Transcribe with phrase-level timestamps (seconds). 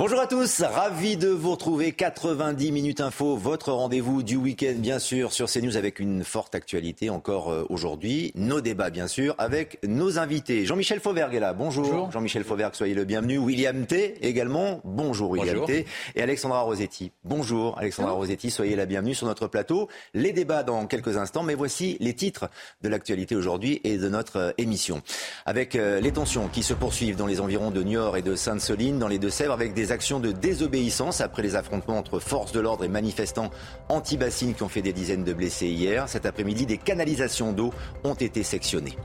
[0.00, 1.92] Bonjour à tous, ravi de vous retrouver.
[1.92, 7.10] 90 minutes info, votre rendez-vous du week-end, bien sûr, sur CNews avec une forte actualité
[7.10, 8.32] encore euh, aujourd'hui.
[8.34, 10.64] Nos débats, bien sûr, avec nos invités.
[10.64, 11.52] Jean-Michel Fauvergue est là.
[11.52, 12.10] Bonjour.
[12.10, 13.36] Jean-Michel Fauvergue, soyez le bienvenu.
[13.36, 14.80] William T également.
[14.84, 15.66] Bonjour, William Bonjour.
[15.66, 15.84] T.
[16.14, 17.12] Et Alexandra Rosetti.
[17.22, 19.90] Bonjour, Alexandra Rosetti, soyez la bienvenue sur notre plateau.
[20.14, 22.48] Les débats dans quelques instants, mais voici les titres
[22.80, 25.02] de l'actualité aujourd'hui et de notre euh, émission.
[25.44, 28.98] Avec euh, les tensions qui se poursuivent dans les environs de Niort et de Sainte-Soline,
[28.98, 32.84] dans les Deux-Sèvres, avec des actions de désobéissance après les affrontements entre forces de l'ordre
[32.84, 33.50] et manifestants
[33.88, 36.08] anti-bassines qui ont fait des dizaines de blessés hier.
[36.08, 37.72] Cet après-midi, des canalisations d'eau
[38.04, 38.96] ont été sectionnées.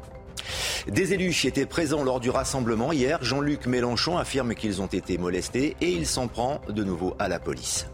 [0.88, 3.18] Des élus étaient présents lors du rassemblement hier.
[3.24, 7.40] Jean-Luc Mélenchon affirme qu'ils ont été molestés et il s'en prend de nouveau à la
[7.40, 7.88] police.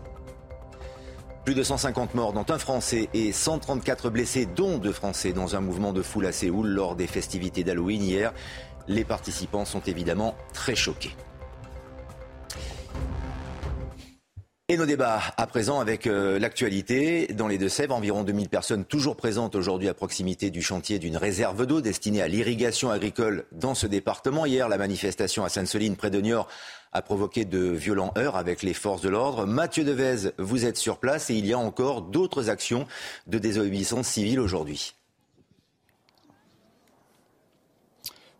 [1.46, 5.60] Plus de 150 morts, dont un Français et 134 blessés, dont deux Français, dans un
[5.60, 8.34] mouvement de foule à Séoul lors des festivités d'Halloween hier.
[8.88, 11.16] Les participants sont évidemment très choqués.
[14.72, 17.28] Et nos débats à présent avec euh, l'actualité.
[17.34, 21.66] Dans les Deux-Sèvres, environ 2000 personnes toujours présentes aujourd'hui à proximité du chantier d'une réserve
[21.66, 24.46] d'eau destinée à l'irrigation agricole dans ce département.
[24.46, 26.48] Hier, la manifestation à Sainte-Soline, près de Niort,
[26.94, 29.46] a provoqué de violents heurts avec les forces de l'ordre.
[29.46, 32.88] Mathieu Devez, vous êtes sur place et il y a encore d'autres actions
[33.28, 34.94] de désobéissance civile aujourd'hui.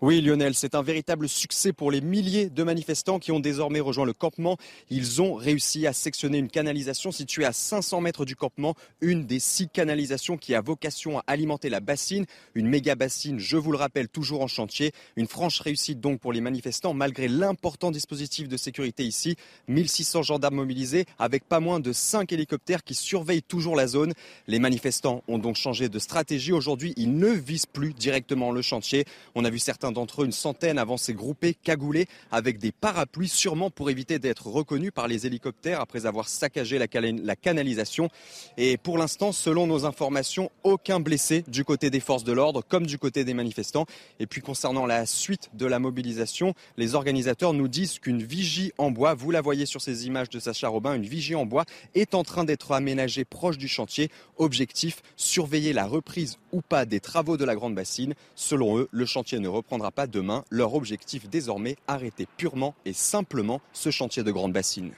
[0.04, 4.04] Oui, Lionel, c'est un véritable succès pour les milliers de manifestants qui ont désormais rejoint
[4.04, 4.58] le campement.
[4.90, 9.40] Ils ont réussi à sectionner une canalisation située à 500 mètres du campement, une des
[9.40, 12.26] six canalisations qui a vocation à alimenter la bassine,
[12.56, 14.92] une méga bassine, je vous le rappelle, toujours en chantier.
[15.18, 19.36] Une franche réussite donc pour les manifestants, malgré l'important dispositif de sécurité ici.
[19.68, 24.14] 1600 gendarmes mobilisés, avec pas moins de 5 hélicoptères qui surveillent toujours la zone.
[24.48, 26.54] Les manifestants ont donc changé de stratégie.
[26.54, 29.06] Aujourd'hui, ils ne visent plus directement le chantier.
[29.36, 33.70] On a vu certains d'entre eux, une centaine avancés groupés, cagoulés, avec des parapluies, sûrement
[33.70, 38.10] pour éviter d'être reconnus par les hélicoptères après avoir saccagé la, la canalisation.
[38.58, 42.86] Et pour l'instant, selon nos informations, aucun blessé du côté des forces de l'ordre comme
[42.86, 43.86] du côté des manifestants.
[44.20, 48.92] Et puis concernant la suite de la mobilisation, les organisateurs nous disent qu'une vigie en
[48.92, 51.66] bois, vous la voyez sur ces images de Sacha Robin, une vigie en bois
[51.96, 54.10] est en train d'être aménagée proche du chantier.
[54.38, 58.14] Objectif, surveiller la reprise ou pas des travaux de la Grande Bassine.
[58.36, 60.44] Selon eux, le chantier ne reprendra pas demain.
[60.52, 64.92] Leur objectif désormais, arrêter purement et simplement ce chantier de Grande Bassine.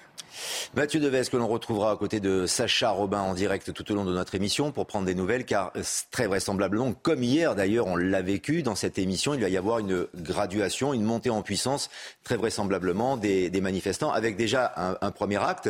[0.76, 4.04] Mathieu Deves, que l'on retrouvera à côté de Sacha Robin en direct tout au long
[4.04, 5.72] de notre émission pour prendre des nouvelles, car
[6.12, 9.80] très vraisemblablement, comme hier d'ailleurs, on l'a vécu dans cette émission, il va y avoir
[9.80, 11.90] une graduation, une montée en puissance,
[12.24, 15.70] très vraisemblablement, des, manifestants, avec déjà un, un premier acte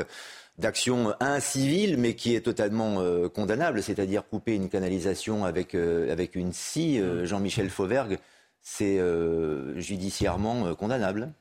[0.57, 6.35] d'action incivile, mais qui est totalement euh, condamnable, c'est-à-dire couper une canalisation avec, euh, avec
[6.35, 8.19] une scie, euh, Jean-Michel Fauvergue,
[8.63, 11.31] c'est euh, judiciairement euh, condamnable.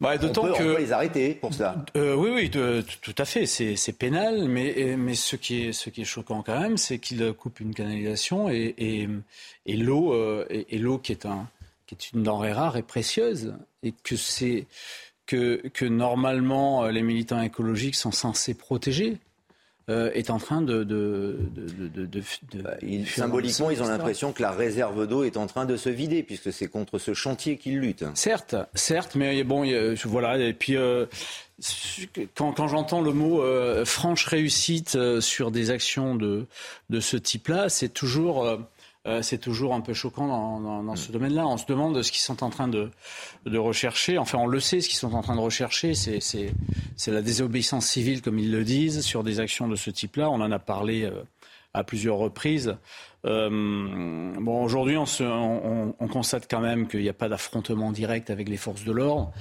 [0.00, 0.62] Bah, On D'autant peut, on que.
[0.62, 1.84] peut les arrêter pour ça.
[1.96, 5.90] Euh, oui, oui, de- tout à fait, c'est pénal, mais, mais ce, qui est, ce
[5.90, 9.08] qui est choquant quand même, c'est qu'il coupe une canalisation et, et,
[9.66, 10.14] et l'eau,
[10.48, 11.48] et, et l'eau qui, est un,
[11.88, 14.66] qui est une denrée rare et précieuse, et que c'est
[15.26, 19.16] que, que normalement les militants écologiques sont censés protéger,
[19.88, 20.84] euh, est en train de.
[20.84, 21.38] de,
[21.94, 22.20] de, de,
[22.62, 25.88] Bah, Ils- symboliquement, ils ont l'impression que la réserve d'eau est en train de se
[25.88, 28.04] vider, puisque c'est contre ce chantier qu'ils luttent.
[28.14, 30.38] Certes, certes, mais bon, il y a- voilà.
[30.38, 31.06] Et puis, euh,
[32.34, 36.46] quand, quand j'entends le mot euh, franche réussite euh, sur des actions de,
[36.90, 38.46] de ce type-là, c'est toujours,
[39.06, 41.46] euh, euh, c'est toujours un peu choquant dans, dans- dans ce domaine-là.
[41.46, 42.90] On se demande ce qu'ils sont en train de,
[43.46, 44.18] de rechercher.
[44.18, 46.20] Enfin, on le sait, ce qu'ils sont en train de rechercher, c'est,
[47.06, 50.28] la désobéissance civile, comme ils le disent, sur des actions de ce type-là.
[50.30, 51.04] On en a parlé.
[51.04, 51.22] euh,
[51.74, 52.76] à plusieurs reprises.
[53.22, 55.04] bon, aujourd'hui, on,
[56.00, 59.32] on, constate quand même qu'il n'y a pas d'affrontement direct avec les forces de l'ordre.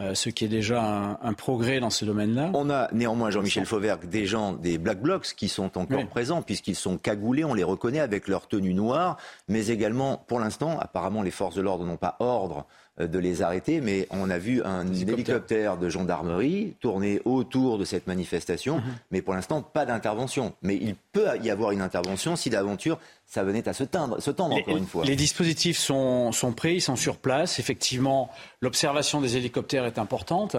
[0.00, 2.50] Euh, ce qui est déjà un, progrès dans ce domaine-là.
[2.54, 6.74] On a néanmoins, Jean-Michel Fauvergue, des gens, des Black Blocs qui sont encore présents, puisqu'ils
[6.74, 11.30] sont cagoulés, on les reconnaît avec leur tenue noire, mais également, pour l'instant, apparemment, les
[11.30, 12.66] forces de l'ordre n'ont pas ordre
[12.98, 18.06] de les arrêter, mais on a vu un hélicoptère de gendarmerie tourner autour de cette
[18.06, 18.94] manifestation, mhm.
[19.10, 20.54] mais pour l'instant, pas d'intervention.
[20.62, 24.30] Mais il peut y avoir une intervention si d'aventure ça venait à se, tendre, se
[24.30, 25.04] tendre encore une fois.
[25.04, 27.58] Les dispositifs sont, sont prêts, ils sont sur place.
[27.58, 28.30] Effectivement,
[28.60, 30.56] l'observation des hélicoptères est importante.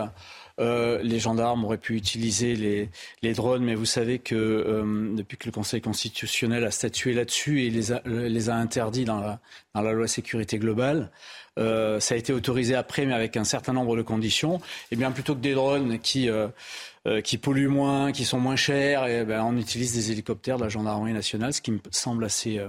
[0.60, 2.90] Euh, les gendarmes auraient pu utiliser les,
[3.22, 7.64] les drones, mais vous savez que euh, depuis que le Conseil constitutionnel a statué là-dessus
[7.64, 9.40] et les a, les a interdits dans la,
[9.74, 11.12] dans la loi sécurité globale,
[11.58, 14.58] euh, ça a été autorisé après, mais avec un certain nombre de conditions.
[14.58, 14.60] Et
[14.92, 16.48] eh bien plutôt que des drones qui euh,
[17.08, 20.58] euh, qui polluent moins, qui sont moins chers, et, eh ben, on utilise des hélicoptères
[20.58, 22.60] de la gendarmerie nationale, ce qui me semble assez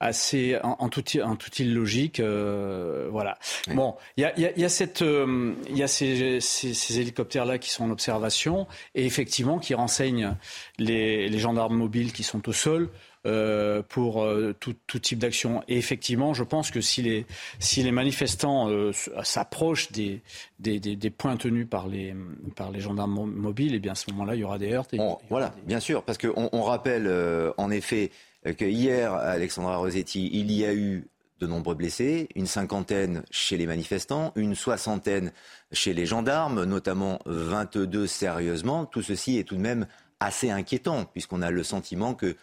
[0.00, 2.20] assez en, toute en toute illogique.
[2.20, 3.38] Euh, voilà.
[3.74, 7.00] Bon, il y a, y, a, y a, cette, il y a ces, ces, ces
[7.00, 10.34] hélicoptères là qui sont en observation et effectivement qui renseignent
[10.78, 12.90] les, les gendarmes mobiles qui sont au sol.
[13.26, 15.62] Euh, pour euh, tout, tout, type d'action.
[15.66, 17.26] Et effectivement, je pense que si les,
[17.58, 18.92] si les manifestants euh,
[19.24, 20.22] s'approchent des,
[20.60, 22.14] des, des, des, points tenus par les,
[22.54, 24.86] par les gendarmes mobiles, et eh bien à ce moment-là, il y aura des heurts.
[25.28, 27.12] voilà, bien sûr, parce qu'on on rappelle
[27.56, 28.12] en effet
[28.44, 31.08] que hier, Alexandra Rossetti, il y a eu
[31.40, 35.32] de nombreux blessés, une cinquantaine chez les manifestants, une soixantaine
[35.72, 38.86] chez les gendarmes, notamment 22 sérieusement.
[38.86, 39.88] Tout ceci est tout de même
[40.20, 42.36] assez inquiétant, puisqu'on a le sentiment que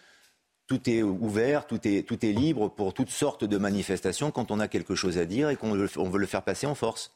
[0.67, 4.95] tout est ouvert, tout est, libre pour toutes sortes de manifestations quand on a quelque
[4.95, 7.11] chose à dire et qu'on veut le faire passer en force.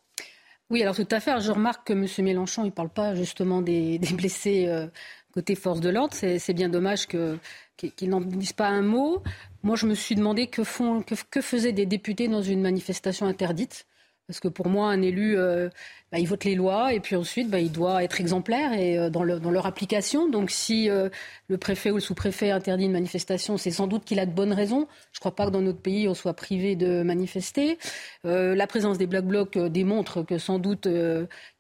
[0.70, 1.40] Oui, alors tout à fait.
[1.42, 2.06] Je remarque que M.
[2.20, 4.88] Mélenchon, ne parle pas justement des, blessés euh,
[5.34, 6.14] côté force de l'ordre.
[6.14, 9.24] C'est bien dommage qu'il n'en dise pas un mot.
[9.64, 13.86] Moi, je me suis demandé que faisaient des députés dans une manifestation interdite.
[14.30, 15.70] Parce que pour moi, un élu, euh,
[16.12, 19.10] bah, il vote les lois et puis ensuite, bah, il doit être exemplaire et, euh,
[19.10, 20.30] dans, le, dans, leur application.
[20.30, 21.10] Donc si euh,
[21.48, 24.54] le préfet ou le sous-préfet interdit une manifestation, c'est sans doute qu'il a de bonnes
[24.54, 24.88] raisons.
[25.14, 27.80] Je ne crois pas que dans notre pays, on soit privé de manifester.
[28.24, 30.88] la présence des Black Blocs démontre que sans doute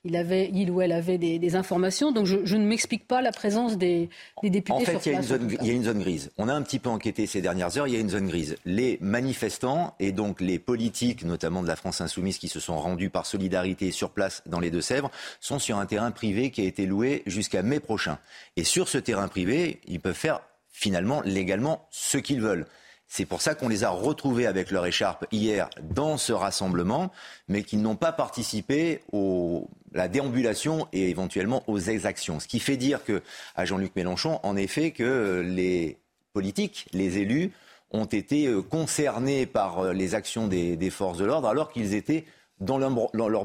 [0.05, 2.11] il, avait, il ou elle avait des, informations.
[2.11, 4.09] Donc je, ne m'explique pas la présence des,
[4.41, 4.73] députés.
[4.73, 6.31] En fait, il, y a une zone, il y a une zone grise.
[6.37, 7.87] On a un petit peu enquêté ces dernières heures.
[7.87, 8.55] Il y a une zone grise.
[8.65, 13.09] Les manifestants et donc les politiques, notamment de la France insoumise, qui se sont rendus
[13.09, 16.85] par solidarité sur place dans les Deux-Sèvres, sont sur un terrain privé qui a été
[16.85, 18.19] loué jusqu'à mai prochain.
[18.55, 20.41] Et sur ce terrain privé, ils peuvent faire
[20.71, 22.65] finalement légalement ce qu'ils veulent.
[23.11, 27.11] C'est pour ça qu'on les a retrouvés avec leur écharpe hier dans ce rassemblement,
[27.47, 32.39] mais qu'ils n'ont pas participé à la déambulation et éventuellement aux exactions.
[32.39, 33.23] Ce qui fait dire que,
[33.55, 35.97] à Jean-Luc Mélenchon, en effet, que les
[36.33, 37.51] politiques, les élus,
[37.89, 42.25] ont été euh, concernés par euh, les actions des, forces de l'ordre alors qu'ils étaient
[42.59, 42.91] dans leur,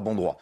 [0.01, 0.37] bon droit.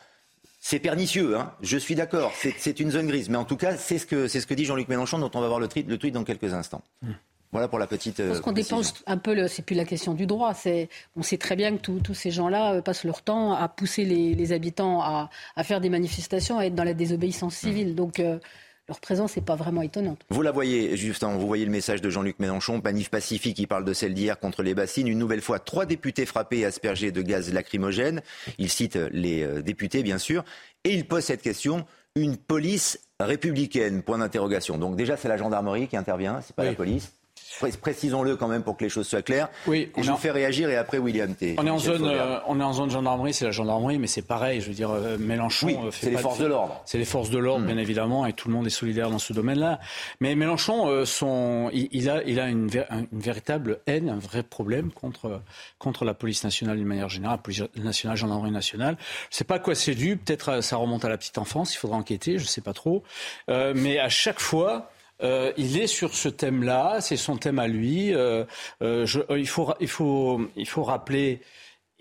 [0.59, 3.29] C'est pernicieux, hein je suis d'accord, c'est une zone grise.
[3.29, 5.47] Mais en tout cas, c'est ce que, ce que dit Jean-Luc Mélenchon, dont on va
[5.47, 6.83] voir le tweet, le tweet dans quelques instants.
[7.01, 7.11] Mmh.
[7.53, 8.17] Voilà pour la petite.
[8.17, 10.53] Parce qu'on dépense un peu, c'est plus la question du droit.
[10.53, 14.03] C'est, on sait très bien que tous ces gens-là euh, passent leur temps à pousser
[14.03, 15.29] les, habitants à,
[15.63, 17.91] faire des manifestations, à être dans la désobéissance civile.
[17.91, 17.95] Mmh.
[17.95, 18.19] Donc.
[18.19, 18.39] Euh,
[18.89, 20.19] leur présence n'est pas vraiment étonnante.
[20.29, 23.85] Vous la voyez, Justin, vous voyez le message de Jean-Luc Mélenchon, Manif Pacifique, qui parle
[23.85, 25.07] de celle d'hier contre les bassines.
[25.07, 28.21] Une nouvelle fois, trois députés frappés et aspergés de gaz lacrymogène.
[28.57, 30.43] Il cite les euh, députés, bien sûr,
[30.83, 31.85] et il pose cette question
[32.15, 34.03] une police républicaine?
[34.03, 34.77] Point d'interrogation.
[34.77, 37.13] Donc déjà, c'est la gendarmerie qui intervient, c'est pas la police.
[37.81, 39.49] Précisons-le quand même pour que les choses soient claires.
[39.67, 41.55] Oui, et je vous fais réagir et après William T.
[41.57, 44.21] On est en zone, euh, on est en zone gendarmerie, c'est la gendarmerie, mais c'est
[44.21, 44.61] pareil.
[44.61, 45.67] Je veux dire, euh, Mélenchon.
[45.67, 46.81] Oui, euh, c'est les forces de l'ordre.
[46.85, 47.79] C'est les forces de l'ordre, bien hmm.
[47.79, 49.79] évidemment, et tout le monde est solidaire dans ce domaine-là.
[50.19, 55.41] Mais Mélenchon, son, il, a, il a une, une, véritable haine, un vrai problème contre
[55.79, 58.97] contre la police nationale d'une manière générale, la police nationale, gendarmerie nationale.
[59.29, 60.17] Je sais pas à quoi c'est dû.
[60.17, 61.73] Peut-être ça remonte à la petite enfance.
[61.73, 62.37] Il faudra enquêter.
[62.37, 63.03] Je sais pas trop.
[63.47, 64.89] mais à chaque fois.
[65.21, 68.13] Euh, il est sur ce thème-là, c'est son thème à lui.
[68.13, 68.45] Euh,
[68.81, 71.41] euh, il, faut, il, faut, il faut rappeler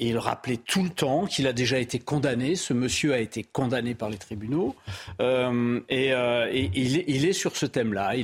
[0.03, 2.57] et il rappelait tout le temps qu'il a déjà été condamné.
[2.57, 4.75] Ce monsieur a été condamné par les tribunaux.
[5.21, 8.15] Euh, et, euh, et il, est, il, est, sur ce thème-là.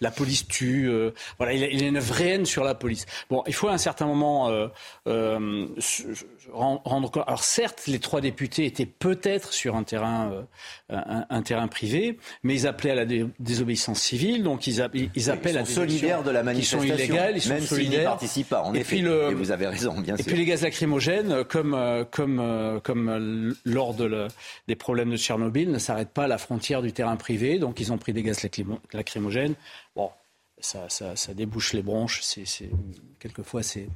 [0.00, 0.90] La police tue.
[0.90, 3.06] Euh, voilà, il a, il a, une vraie haine sur la police.
[3.30, 4.50] Bon, il faut à un certain moment
[6.52, 7.24] rendre compte.
[7.28, 10.44] Alors certes, les trois députés étaient peut-être sur un terrain,
[10.90, 13.06] un, un, terrain privé, mais ils appelaient à la
[13.38, 14.42] désobéissance civile.
[14.42, 17.34] Donc ils, ils appellent ils sont à des solidaires de la manifestation, qui sont illégales.
[17.36, 18.00] Ils même sont solidaires.
[18.00, 18.62] Ils participent pas.
[18.62, 18.96] En et effet.
[18.96, 20.26] Puis le, et vous avez raison, bien et sûr.
[20.26, 24.28] Et puis les gaz lacrymogènes comme, euh, comme, euh, euh, lors de
[24.66, 27.58] des problèmes de Tchernobyl, ne s'arrêtent pas à la frontière du terrain privé.
[27.58, 28.46] Donc, ils ont pris des gaz
[28.92, 29.54] lacrymogènes.
[29.94, 30.10] Bon,
[30.60, 30.88] ça,
[31.34, 32.20] débouche les bronches.
[32.22, 32.70] C'est,
[33.18, 33.88] quelquefois, c'est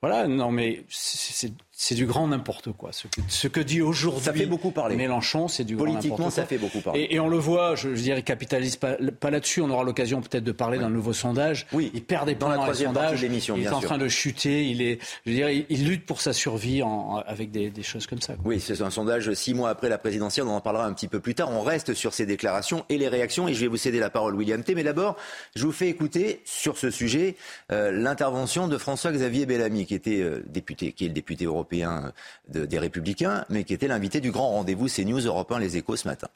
[0.00, 0.28] voilà.
[0.28, 1.52] Non, mais c'est,
[1.84, 2.92] c'est du grand n'importe quoi.
[2.92, 4.96] Ce que, ce que dit aujourd'hui ça fait beaucoup parler.
[4.96, 6.16] Mélenchon, c'est du grand n'importe quoi.
[6.16, 7.00] Politiquement, ça fait beaucoup parler.
[7.00, 9.60] Et, et on le voit, je, je dirais, il capitalise pas, pas là-dessus.
[9.60, 11.66] On aura l'occasion peut-être de parler d'un nouveau sondage.
[11.74, 11.90] Oui.
[11.92, 13.22] Il perd des points dans, la dans sondage.
[13.22, 14.66] il est en train de chuter.
[14.66, 17.82] Il est, je veux dire, il, il lutte pour sa survie en, avec des, des,
[17.82, 18.32] choses comme ça.
[18.32, 18.44] Quoi.
[18.46, 20.46] Oui, c'est un sondage six mois après la présidentielle.
[20.46, 21.50] On en parlera un petit peu plus tard.
[21.50, 23.46] On reste sur ces déclarations et les réactions.
[23.46, 24.74] Et je vais vous céder la parole, William T.
[24.74, 25.16] Mais d'abord,
[25.54, 27.36] je vous fais écouter sur ce sujet
[27.72, 32.66] euh, l'intervention de François-Xavier Bellamy, qui était euh, député, qui est le député européen de,
[32.66, 36.08] des Républicains, mais qui était l'invité du grand rendez-vous CNews Europe 1 Les Échos ce
[36.08, 36.28] matin.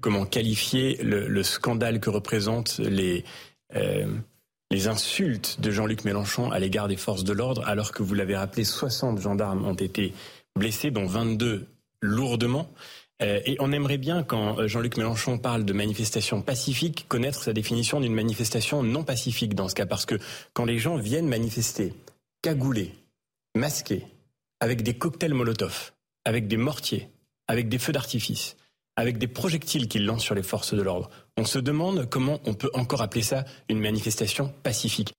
[0.00, 3.24] Comment qualifier le, le scandale que représentent les,
[3.74, 4.06] euh,
[4.70, 8.36] les insultes de Jean-Luc Mélenchon à l'égard des forces de l'ordre, alors que vous l'avez
[8.36, 10.12] rappelé, 60 gendarmes ont été
[10.56, 11.66] blessés, dont 22
[12.02, 12.68] lourdement.
[13.22, 18.00] Euh, et on aimerait bien, quand Jean-Luc Mélenchon parle de manifestation pacifique, connaître sa définition
[18.00, 20.16] d'une manifestation non pacifique dans ce cas, parce que
[20.52, 21.94] quand les gens viennent manifester,
[22.42, 22.92] cagoulés,
[23.56, 24.06] masqués,
[24.60, 25.92] avec des cocktails Molotov,
[26.24, 27.10] avec des mortiers,
[27.48, 28.56] avec des feux d'artifice,
[28.96, 31.10] avec des projectiles qu'ils lancent sur les forces de l'ordre.
[31.36, 35.12] On se demande comment on peut encore appeler ça une manifestation pacifique.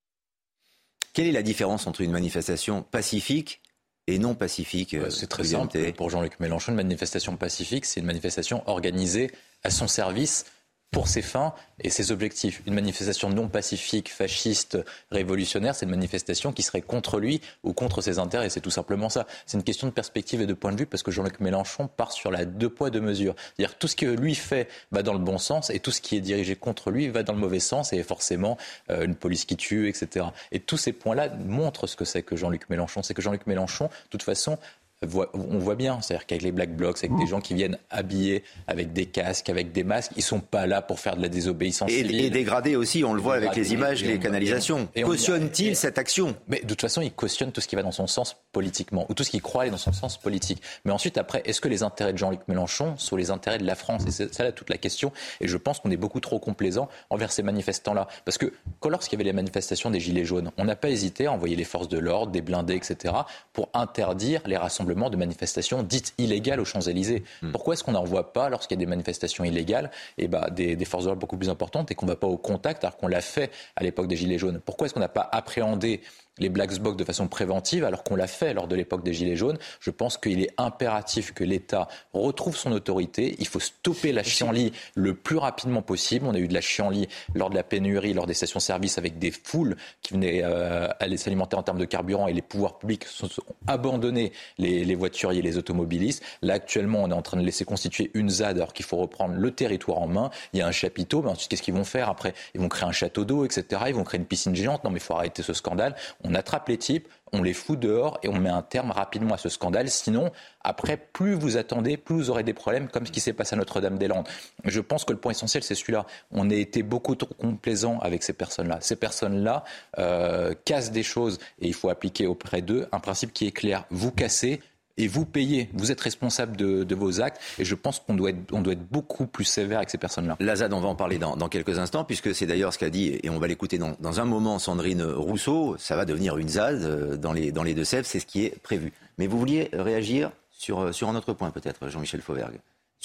[1.13, 3.61] Quelle est la différence entre une manifestation pacifique
[4.07, 5.91] et non pacifique C'est très simple.
[5.93, 9.31] Pour Jean-Luc Mélenchon, une manifestation pacifique, c'est une manifestation organisée
[9.63, 10.45] à son service
[10.91, 12.61] pour ses fins et ses objectifs.
[12.65, 14.77] Une manifestation non pacifique, fasciste,
[15.11, 18.49] révolutionnaire, c'est une manifestation qui serait contre lui ou contre ses intérêts.
[18.49, 19.27] C'est tout simplement ça.
[19.45, 22.11] C'est une question de perspective et de point de vue parce que Jean-Luc Mélenchon part
[22.11, 23.35] sur la deux poids, deux mesures.
[23.55, 26.15] C'est-à-dire tout ce que lui fait va dans le bon sens et tout ce qui
[26.15, 28.57] est dirigé contre lui va dans le mauvais sens et forcément
[28.89, 30.27] euh, une police qui tue, etc.
[30.51, 33.03] Et tous ces points-là montrent ce que c'est que Jean-Luc Mélenchon.
[33.03, 34.57] C'est que Jean-Luc Mélenchon, de toute façon,
[35.03, 38.93] on voit bien, c'est-à-dire qu'avec les black blocs, avec des gens qui viennent habillés avec
[38.93, 41.97] des casques, avec des masques, ils sont pas là pour faire de la désobéissance et,
[41.97, 42.25] civile.
[42.25, 44.87] Et dégradés aussi, on le voit avec les images, les canalisations.
[45.03, 48.07] Cautionne-t-il cette action Mais de toute façon, il cautionne tout ce qui va dans son
[48.07, 50.63] sens politiquement, ou tout ce qui croit aller dans son sens politique.
[50.83, 53.75] Mais ensuite, après, est-ce que les intérêts de Jean-Luc Mélenchon sont les intérêts de la
[53.75, 54.03] France?
[54.07, 55.11] Et c'est ça là toute la question.
[55.41, 58.07] Et je pense qu'on est beaucoup trop complaisant envers ces manifestants-là.
[58.25, 61.27] Parce que quand lorsqu'il y avait les manifestations des Gilets jaunes, on n'a pas hésité
[61.27, 63.13] à envoyer les forces de l'ordre, des blindés, etc.,
[63.53, 67.23] pour interdire les rassemblements de manifestations dites illégales aux Champs-Élysées.
[67.41, 67.51] Hmm.
[67.51, 70.75] Pourquoi est-ce qu'on n'en voit pas lorsqu'il y a des manifestations illégales et bah, des,
[70.75, 72.97] des forces de l'ordre beaucoup plus importantes et qu'on ne va pas au contact alors
[72.97, 74.59] qu'on l'a fait à l'époque des Gilets jaunes?
[74.65, 76.01] Pourquoi est-ce qu'on n'a pas appréhendé
[76.39, 79.35] les black box de façon préventive, alors qu'on l'a fait lors de l'époque des Gilets
[79.35, 79.57] jaunes.
[79.79, 83.35] Je pense qu'il est impératif que l'État retrouve son autorité.
[83.39, 86.25] Il faut stopper la chienlit le plus rapidement possible.
[86.27, 89.31] On a eu de la chienlit lors de la pénurie, lors des stations-service, avec des
[89.31, 93.29] foules qui venaient euh, aller s'alimenter en termes de carburant et les pouvoirs publics sont,
[93.29, 96.23] sont abandonné les, les voituriers et les automobilistes.
[96.41, 99.35] Là, actuellement, on est en train de laisser constituer une ZAD alors qu'il faut reprendre
[99.35, 100.29] le territoire en main.
[100.53, 102.33] Il y a un chapiteau, mais ensuite, qu'est-ce qu'ils vont faire après?
[102.53, 103.81] Ils vont créer un château d'eau, etc.
[103.87, 104.83] Ils vont créer une piscine géante.
[104.83, 105.95] Non, mais il faut arrêter ce scandale
[106.26, 109.37] on attrape les types, on les fout dehors et on met un terme rapidement à
[109.37, 109.89] ce scandale.
[109.89, 110.31] Sinon,
[110.61, 113.57] après, plus vous attendez, plus vous aurez des problèmes, comme ce qui s'est passé à
[113.57, 114.27] Notre-Dame-des-Landes.
[114.65, 116.05] Je pense que le point essentiel, c'est celui-là.
[116.31, 118.79] On a été beaucoup trop complaisant avec ces personnes-là.
[118.81, 119.63] Ces personnes-là
[119.99, 123.85] euh, cassent des choses et il faut appliquer auprès d'eux un principe qui est clair.
[123.89, 124.61] Vous cassez,
[124.97, 125.69] et vous payez.
[125.73, 128.73] Vous êtes responsable de, de vos actes et je pense qu'on doit, être, on doit
[128.73, 130.37] être beaucoup plus sévère avec ces personnes-là.
[130.39, 133.19] Lazad, on va en parler dans, dans quelques instants puisque c'est d'ailleurs ce qu'a dit,
[133.21, 136.83] et on va l'écouter dans, dans, un moment, Sandrine Rousseau, ça va devenir une ZAD
[136.83, 138.91] euh, dans les, dans les Deux-Sèvres, c'est ce qui est prévu.
[139.17, 142.59] Mais vous vouliez réagir sur, sur un autre point peut-être, Jean-Michel Fauvergue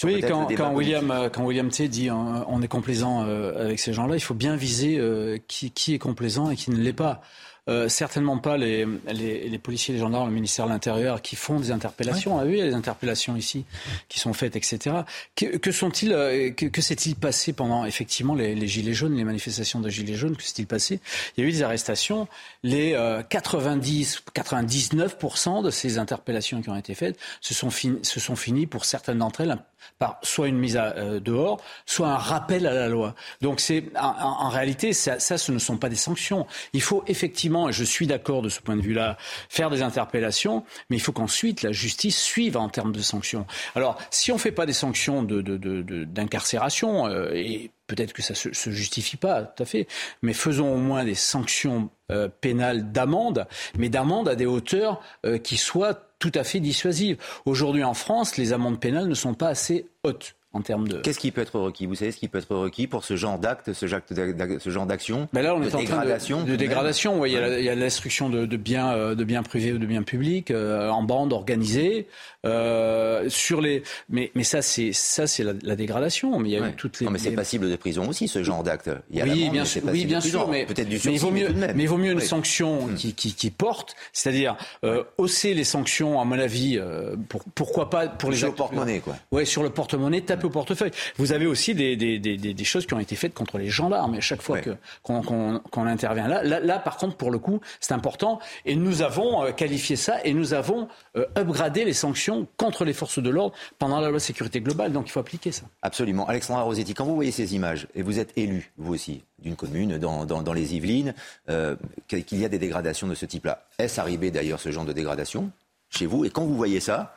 [0.04, 3.92] oui, quand, quand, William, quand William T dit on, on est complaisant euh, avec ces
[3.92, 7.20] gens-là, il faut bien viser euh, qui, qui, est complaisant et qui ne l'est pas.
[7.68, 11.60] Euh, certainement pas les, les, les, policiers, les gendarmes, le ministère de l'Intérieur qui font
[11.60, 12.36] des interpellations.
[12.40, 13.64] Ah oui, il y a des interpellations ici
[14.08, 15.02] qui sont faites, etc.
[15.36, 19.22] Que, que sont-ils euh, Que, que s'est-il passé pendant effectivement les, les, gilets jaunes, les
[19.22, 20.98] manifestations de gilets jaunes Que s'est-il passé?
[21.36, 22.26] Il y a eu des arrestations.
[22.64, 28.18] Les euh, 90, 99% de ces interpellations qui ont été faites se sont, fin, se
[28.18, 29.56] sont finies pour certaines d'entre elles
[29.98, 33.14] par soit une mise à euh, dehors, soit un rappel à la loi.
[33.40, 36.46] Donc c'est en, en, réalité ça, ça, ce ne sont pas des sanctions.
[36.72, 39.16] Il faut effectivement, et je suis d'accord de ce point de vue-là,
[39.48, 43.46] faire des interpellations, mais il faut qu'ensuite la justice suive en termes de sanctions.
[43.74, 48.52] Alors si on ne fait pas des sanctions d'incarcération euh, et peut-être que ça se,
[48.52, 49.86] se justifie pas tout à fait,
[50.22, 53.46] mais faisons au moins des sanctions euh, pénales d'amende,
[53.78, 57.16] mais d'amende à des hauteurs euh, qui soient tout à fait dissuasives.
[57.44, 60.98] Aujourd'hui en France, les amendes pénales ne sont pas assez hautes en termes de.
[60.98, 61.86] Qu'est-ce qui peut être requis?
[61.86, 65.28] Vous savez ce qui peut être requis pour ce genre d'acte, ce, genre d'action?
[65.32, 67.24] Ben Là, on de est en dégradation, train de, de dégradation.
[67.24, 70.88] il, y a, l'instruction de, biens, euh, de biens privés ou de biens publics euh,
[70.90, 72.06] en bande organisée.
[72.44, 76.38] Euh, sur les, mais, mais ça, c'est ça, c'est la, dégradation.
[76.38, 77.06] Mais il y a toutes les.
[77.06, 78.90] Non, mais c'est passible de prison aussi, ce genre d'acte.
[79.10, 79.82] Oui, bien sûr.
[79.86, 80.48] Oui, bien sûr.
[80.48, 82.94] Mais peut-être du sursis, mais il vaut mieux, mais, il vaut mieux une sanction hmm.
[82.94, 86.80] qui, qui, qui, porte, c'est-à-dire euh, hausser les sanctions, à mon avis.
[87.28, 89.16] Pour, pourquoi pas pour les sur le porte-monnaie, quoi.
[89.30, 90.90] Ouais, sur le porte-monnaie, taper au portefeuille.
[91.16, 94.14] Vous avez aussi des, des, des, des, choses qui ont été faites contre les gendarmes.
[94.14, 94.70] à chaque fois que
[95.02, 98.38] qu'on intervient là, là, là, par contre, pour le coup, c'est important.
[98.64, 100.88] Et nous avons euh, qualifié ça et nous avons
[101.36, 104.92] upgradé les sanctions contre les forces de l'ordre pendant la loi sécurité globale.
[104.92, 105.64] Donc il faut appliquer ça.
[105.82, 106.26] Absolument.
[106.26, 109.98] Alexandra Rosetti, quand vous voyez ces images, et vous êtes élu, vous aussi, d'une commune
[109.98, 111.14] dans, dans, les Yvelines,
[111.48, 111.76] euh,
[112.08, 113.66] qu'il y a des dégradations de ce type-là.
[113.78, 115.50] Est-ce arrivé d'ailleurs ce genre de dégradation
[115.90, 116.24] chez vous?
[116.24, 117.16] Et quand vous voyez ça,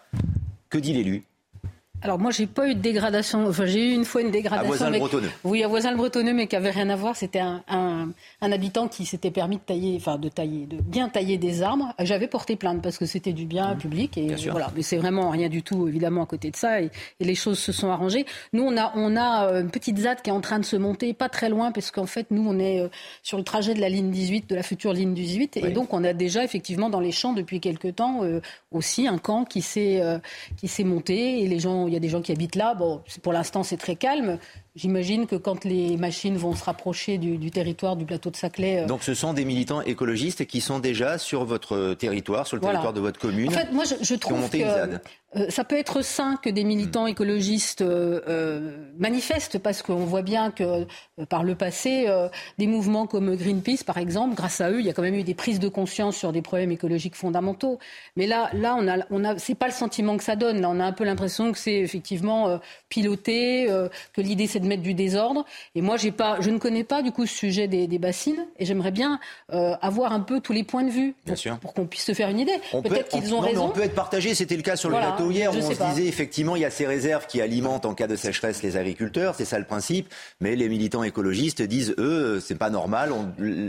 [0.69, 1.23] que dit l'élu?
[2.05, 3.47] Alors moi, j'ai pas eu de dégradation.
[3.47, 4.71] Enfin, j'ai eu une fois une dégradation.
[4.71, 5.31] À Voisin-le-Bretonneux.
[5.43, 7.15] Oui, à Voisin-le-Bretonneux, mais qui avait rien à voir.
[7.15, 8.09] C'était un, un,
[8.41, 11.93] un, habitant qui s'était permis de tailler, enfin de tailler, de bien tailler des arbres.
[11.99, 13.77] J'avais porté plainte parce que c'était du bien mmh.
[13.79, 14.71] public et voilà.
[14.75, 16.81] Mais c'est vraiment rien du tout, évidemment, à côté de ça.
[16.81, 18.25] Et, et, les choses se sont arrangées.
[18.53, 20.75] Nous, on a, on a euh, une petite ZAD qui est en train de se
[20.75, 22.87] monter, pas très loin, parce qu'en fait, nous, on est euh,
[23.23, 26.03] sur le trajet de la ligne 18, de la future ligne 18, et donc on
[26.03, 30.01] a déjà effectivement dans les champs depuis quelques temps euh, aussi un camp qui s'est
[30.57, 33.01] qui s'est monté et les gens, il y a des gens qui habitent là Bon,
[33.23, 34.37] pour l'instant, c'est très calme.
[34.75, 38.83] J'imagine que quand les machines vont se rapprocher du, territoire du plateau de Saclay.
[38.83, 42.61] Euh, Donc ce sont des militants écologistes qui sont déjà sur votre territoire, sur le
[42.61, 43.47] territoire de votre commune.
[43.47, 47.81] En fait, moi, je, trouve que euh, ça peut être sain que des militants écologistes
[47.81, 50.85] euh, manifestent parce qu'on voit bien que
[51.29, 52.07] par le passé,
[52.57, 55.23] des mouvements comme Greenpeace, par exemple, grâce à eux, il y a quand même eu
[55.23, 57.79] des prises de conscience sur des problèmes écologiques fondamentaux.
[58.17, 60.59] Mais là, là, on a, on a, c'est pas le sentiment que ça donne.
[60.59, 63.67] Là, on a un peu l'impression que c'est effectivement piloté,
[64.13, 65.45] que l'idée c'est de mettre du désordre.
[65.75, 68.65] Et moi, j'ai pas, je ne connais pas du coup ce sujet des, bassines, et
[68.65, 69.19] j'aimerais bien
[69.53, 71.15] euh, avoir un peu tous les points de vue
[71.61, 72.59] pour, qu'on puisse se faire une idée.
[72.71, 73.65] Peut-être qu'ils ont raison.
[73.65, 74.35] on peut être partagé.
[74.35, 76.69] C'était le cas sur le plateau hier où on se disait effectivement il y a
[76.69, 79.35] ces réserves qui alimentent en cas de sécheresse les agriculteurs.
[79.35, 80.09] C'est ça le principe.
[80.41, 83.13] Mais les militants écologistes disent eux, c'est pas normal.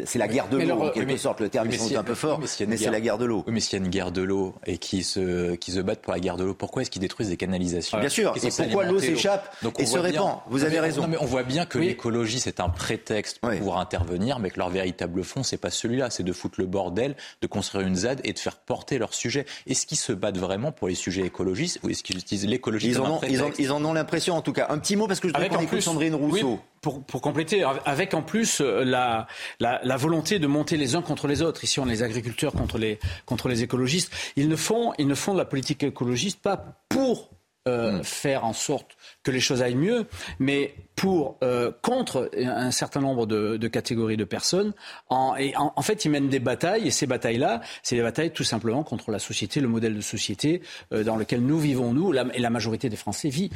[0.05, 1.41] C'est la guerre de l'eau en quelque sorte.
[1.41, 3.45] Le terme est un peu fort, mais, c'est la guerre de l'eau.
[3.47, 6.13] mais s'il y a une guerre de l'eau et qui se qui se battent pour
[6.13, 8.35] la guerre de l'eau, pourquoi est-ce qu'ils détruisent des canalisations Bien sûr.
[8.37, 12.41] Et pourquoi l'eau s'échappe et se répand Vous avez mais on voit bien que l'écologie,
[12.41, 16.11] c'est un prétexte pour pouvoir intervenir, mais que leur véritable fond, c'est pas celui-là.
[16.11, 19.47] C'est de foutre le bordel, de construire une ZAD et de faire porter leur sujet.
[19.67, 23.01] Est-ce qu'ils se battent vraiment pour les sujets écologistes ou est-ce qu'ils utilisent l'écologie ils,
[23.01, 23.21] en ont,
[23.59, 24.67] ils, en ont l'impression, en tout cas.
[24.71, 26.61] Un petit mot, parce que je dois qu'on écoute Sandrine Rousseau.
[26.81, 29.27] pour, pour, compléter, avec en plus euh, la,
[29.61, 31.65] la, la, volonté de monter les uns contre les autres.
[31.65, 34.13] Ici, on est les agriculteurs contre les, contre les écologistes.
[34.37, 37.31] Ils ne, font, ils ne font de la politique écologiste pas pour
[37.67, 38.05] euh, mm.
[38.05, 40.07] faire en sorte que les choses aillent mieux,
[40.39, 44.73] mais pour euh, contre un certain nombre de, de catégories de personnes.
[45.09, 48.45] En, et en, fait, ils mènent des batailles, et ces batailles-là, c'est des batailles tout
[48.45, 52.39] simplement contre la société, le modèle de société euh, dans lequel nous vivons, nous, et
[52.39, 53.51] la majorité des Français vit.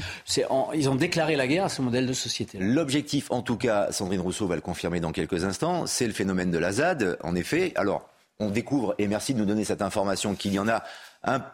[0.75, 2.59] ils ont déclaré la guerre à ce modèle de société.
[2.61, 6.51] L'objectif, en tout cas, Sandrine Rousseau va le confirmer dans quelques instants, c'est le phénomène
[6.51, 7.73] de la ZAD, en effet.
[7.77, 8.09] Alors,
[8.41, 10.83] on découvre, et merci de nous donner cette information, qu'il y en a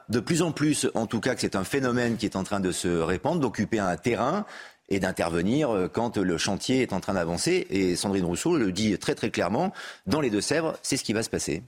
[0.09, 2.61] de plus en plus, en tout cas, que c'est un phénomène qui est en train
[2.61, 4.47] de se répandre, d'occuper un terrain
[4.89, 7.67] et d'intervenir euh, quand le chantier est en train d'avancer.
[7.71, 9.73] Et Sandrine Rousseau le dit très très clairement,
[10.07, 11.65] dans les Deux-Sèvres, c'est ce qui va se passer.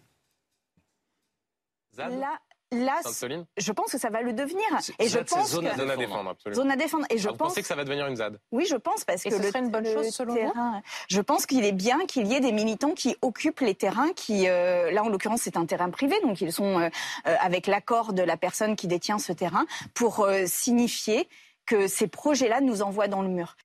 [1.96, 2.38] Là,
[2.70, 4.64] je pense que ça va le devenir.
[4.98, 5.90] Et je pense zone, que...
[5.90, 6.62] à défendre, absolument.
[6.62, 7.06] Zone à défendre.
[7.10, 7.32] Et je pense...
[7.32, 8.38] Vous pensez que ça va devenir une ZAD?
[8.52, 10.82] Oui, je pense parce et que ce le, serait une bonne chose selon terrain...
[11.08, 14.48] Je pense qu'il est bien qu'il y ait des militants qui occupent les terrains, qui
[14.48, 16.88] euh, là en l'occurrence c'est un terrain privé, donc ils sont euh,
[17.26, 21.28] euh, avec l'accord de la personne qui détient ce terrain pour signifier
[21.66, 23.56] que ces projets-là nous envoient dans le mur.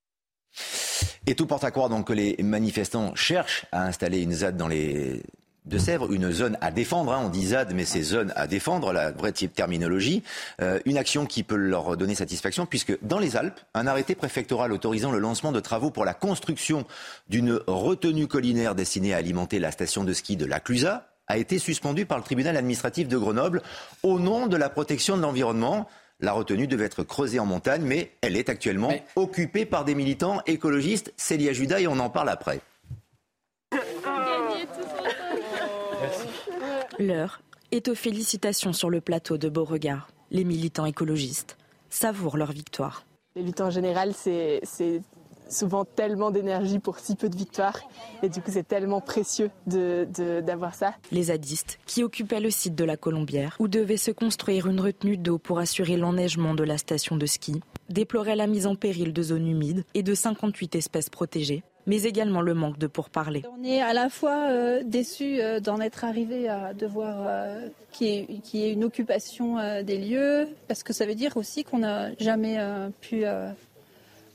[1.26, 4.68] Et tout porte à croire donc que les manifestants cherchent à installer une ZAD dans
[4.68, 5.24] les
[5.66, 8.92] de Sèvres, une zone à défendre, hein, on dit ZAD, mais c'est zone à défendre,
[8.92, 10.24] la vraie terminologie,
[10.62, 14.74] euh, une action qui peut leur donner satisfaction, puisque dans les Alpes, un arrêté préfectoral
[14.74, 16.86] autorisant le lancement de travaux pour la construction
[17.30, 21.60] d'une retenue collinaire destinée à alimenter la station de ski de la Clusa a été
[21.60, 23.62] suspendu par le tribunal administratif de Grenoble
[24.04, 25.88] au nom de la protection de l'environnement.
[26.20, 30.42] La retenue devait être creusée en montagne, mais elle est actuellement occupée par des militants
[30.46, 31.14] écologistes.
[31.18, 32.62] Célia Judas, et on en parle après.
[37.00, 40.10] L'heure est aux félicitations sur le plateau de Beauregard.
[40.30, 41.58] Les militants écologistes
[41.90, 43.06] savourent leur victoire.
[43.36, 44.62] Les luttes en général, c'est
[45.50, 47.80] souvent tellement d'énergie pour si peu de victoires.
[48.22, 50.94] Et du coup, c'est tellement précieux d'avoir de, ça.
[51.12, 55.18] Les zadistes, qui occupaient le site de la Colombière, où devait se construire une retenue
[55.18, 59.22] d'eau pour assurer l'enneigement de la station de ski, déploraient la mise en péril de
[59.22, 63.44] zones humides et de 58 espèces protégées, mais également le manque de pourparlers.
[63.58, 68.42] On est à la fois euh, déçus euh, d'en être arrivé à devoir euh, qu'il
[68.54, 72.58] y, ait une occupation des lieux, parce que ça veut dire aussi qu'on n'a jamais
[73.02, 73.24] pu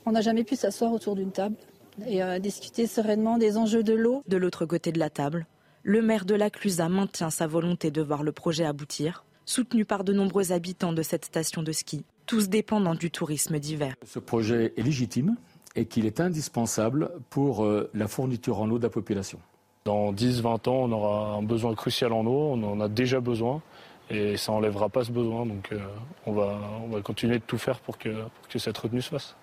[0.05, 1.55] on n'a jamais pu s'asseoir autour d'une table
[2.07, 4.23] et discuter sereinement des enjeux de l'eau.
[4.27, 5.45] De l'autre côté de la table,
[5.83, 10.03] le maire de la Clusa maintient sa volonté de voir le projet aboutir, soutenu par
[10.03, 13.95] de nombreux habitants de cette station de ski, tous dépendants du tourisme d'hiver.
[14.05, 15.35] Ce projet est légitime
[15.75, 19.39] et qu'il est indispensable pour euh, la fourniture en eau de la population.
[19.85, 23.61] Dans 10-20 ans, on aura un besoin crucial en eau, on en a déjà besoin
[24.09, 25.45] et ça n'enlèvera pas ce besoin.
[25.45, 25.79] Donc euh,
[26.25, 29.09] on, va, on va continuer de tout faire pour que, pour que cette retenue se
[29.09, 29.35] fasse.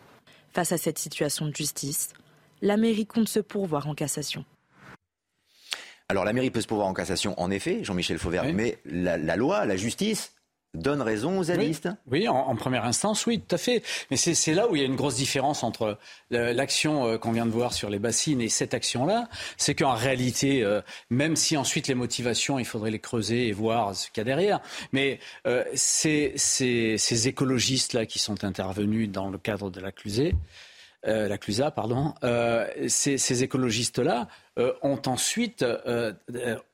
[0.57, 2.15] Face à cette situation de justice,
[2.63, 4.43] la mairie compte se pourvoir en cassation.
[6.09, 9.37] Alors la mairie peut se pourvoir en cassation, en effet, Jean-Michel Fauvert, mais la, la,
[9.37, 10.33] loi, la justice
[10.77, 11.89] donne raison aux zadistes.
[12.11, 13.83] Oui, en, première instance, oui, tout à fait.
[14.11, 15.99] Mais c'est là où il y a une grosse différence entre
[16.31, 19.29] l'action euh, qu'on vient de voir sur les bassines et cette action-là.
[19.57, 23.95] C'est qu'en réalité, euh, même si ensuite les motivations, il faudrait les creuser et voir
[23.95, 24.61] ce qu'il y a derrière,
[24.93, 30.35] mais euh, ces, ces écologistes-là qui sont intervenus dans le cadre de la Clusée,
[31.07, 35.65] euh, la Clusa, pardon, euh, ces, ces écologistes-là euh, ont ensuite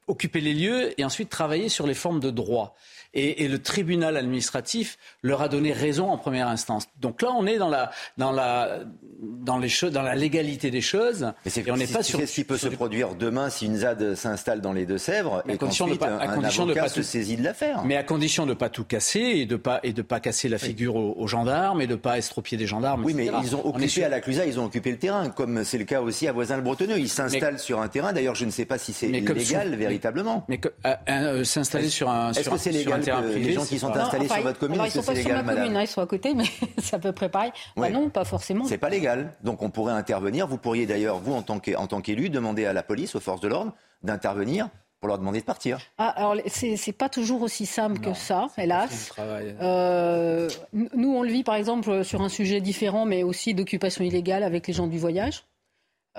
[0.07, 2.77] occupé les lieux et ensuite travaillé sur les formes de droit
[3.14, 6.87] et, le tribunal administratif leur a donné raison en première instance.
[7.01, 8.81] Donc là, on est dans la, dans la,
[9.20, 11.33] dans les choses, dans la légalité des choses.
[11.44, 12.18] Mais et on n'est pas sur.
[12.18, 16.03] Qu'est-ce qui peut se produire demain si une ZAD s'installe dans les Deux-Sèvres et qu'ensuite
[16.03, 18.85] un, condition de pas se saisit de l'affaire Mais à condition de ne pas tout
[18.85, 22.18] casser et de pas et de pas casser la figure aux, gendarmes et de pas
[22.18, 23.05] estropier des gendarmes.
[23.05, 25.79] Oui, mais ils ont occupé à la Clusa, ils ont occupé le terrain, comme c'est
[25.79, 26.98] le cas aussi à Voisin-le-Bretonneux.
[26.98, 28.12] Ils s'installent sur un terrain.
[28.12, 30.44] D'ailleurs, je ne sais pas si c'est légal véritablement.
[30.48, 34.59] Mais euh, euh, s'installer sur un, sur, légal les gens qui sont installés sur votre
[34.59, 36.45] commune, ils sont pas sur ma commune, hein, ils sont à côté, mais
[36.79, 37.53] c'est à peu près pareil.
[37.77, 38.65] Bah non, pas forcément.
[38.65, 39.33] C'est pas légal.
[39.43, 40.47] Donc on pourrait intervenir.
[40.47, 43.73] Vous pourriez d'ailleurs, vous en tant qu'élu, demander à la police, aux forces de l'ordre,
[44.03, 44.69] d'intervenir
[45.03, 45.81] pour leur demander de partir.
[45.99, 49.12] Ah, alors, c'est pas toujours aussi simple que ça, hélas.
[49.19, 54.45] Euh, nous, on le vit par exemple sur un sujet différent, mais aussi d'occupation illégale
[54.45, 55.43] avec les gens du voyage.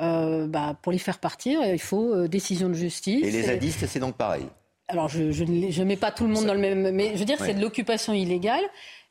[0.02, 3.24] Euh, bah, pour les faire partir, il faut euh, décision de justice.
[3.24, 4.48] Et les zadistes, c'est donc pareil
[4.88, 7.38] alors je ne mets pas tout le monde dans le même, mais je veux dire
[7.39, 8.63] c'est de l'occupation illégale.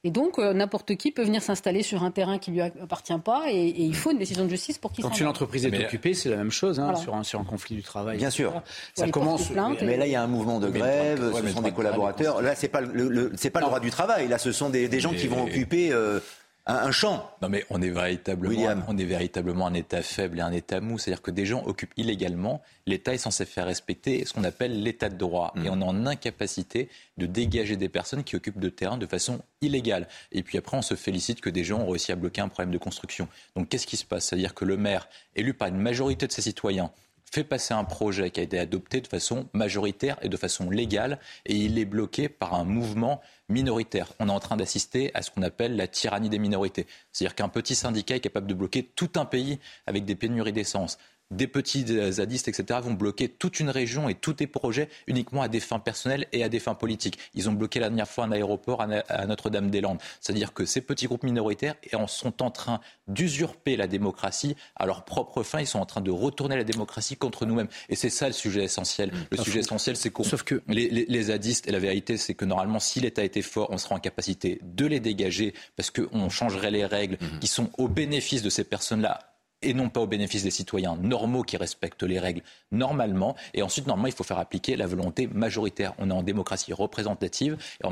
[0.05, 3.45] Et donc, euh, n'importe qui peut venir s'installer sur un terrain qui lui appartient pas,
[3.49, 6.29] et, il faut une décision de justice pour qu'il Quand une entreprise est occupée, c'est
[6.29, 8.19] la même chose hein, sur, un, sur un conflit du travail.
[8.19, 8.63] Bien sûr.
[8.95, 9.53] Ça commence.
[9.81, 11.33] Mais, là, il y a un mouvement de grève.
[11.33, 12.43] ce sont des collaborateurs.
[12.43, 14.27] Là, c'est pas le, c'est pas le droit du travail.
[14.27, 15.93] Là, ce sont des, des gens qui vont occuper.
[15.93, 16.19] Euh,
[16.67, 17.29] un, champ.
[17.43, 20.99] Non mais on est véritablement, on est véritablement un État faible et un État mou.
[20.99, 22.63] C'est-à-dire que des gens occupent illégalement.
[22.87, 25.53] L'État est censé faire respecter ce qu'on appelle l'État de droit.
[25.57, 25.71] Et mm.
[25.71, 30.07] on est en incapacité de dégager des personnes qui occupent de terrain de façon illégale.
[30.31, 32.73] Et puis après, on se félicite que des gens ont réussi à bloquer un problème
[32.73, 33.29] de construction.
[33.57, 34.27] Donc qu'est-ce qui se passe?
[34.27, 36.91] C'est-à-dire que le maire, élu par une majorité de ses citoyens,
[37.33, 41.19] fait passer un projet qui a été adopté de façon majoritaire et de façon légale,
[41.47, 44.13] et il est bloqué par un mouvement minoritaire.
[44.21, 46.87] On est en train d'assister à ce qu'on appelle la tyrannie des minorités.
[47.11, 50.99] C'est-à-dire qu'un petit syndicat est capable de bloquer tout un pays avec des pénuries d'essence
[51.33, 55.49] des petits zadistes, etc., vont bloquer toute une région et tous les projets uniquement à
[55.49, 57.19] des fins personnelles et à des fins politiques.
[57.35, 59.99] Ils ont bloqué la dernière fois un aéroport à Notre-Dame-des-Landes.
[60.21, 61.75] C'est-à-dire que ces petits groupes minoritaires
[62.07, 65.61] sont en train d'usurper la démocratie à leur propre fin.
[65.61, 67.69] Ils sont en train de retourner la démocratie contre nous-mêmes.
[67.89, 69.13] Et c'est ça le sujet essentiel.
[69.31, 70.25] Le sujet essentiel, c'est qu'on...
[70.25, 73.69] Sauf que les, les, zadistes, et la vérité, c'est que normalement, si l'État était fort,
[73.71, 77.39] on serait en capacité de les dégager parce qu'on changerait les règles mhm.
[77.41, 79.32] qui sont au bénéfice de ces personnes-là
[79.63, 83.37] et non pas au bénéfice des citoyens normaux qui respectent les règles normalement.
[83.55, 85.95] Et ensuite, normalement, il faut faire appliquer la volonté majoritaire.
[85.99, 87.57] On est en démocratie représentative.
[87.83, 87.87] Et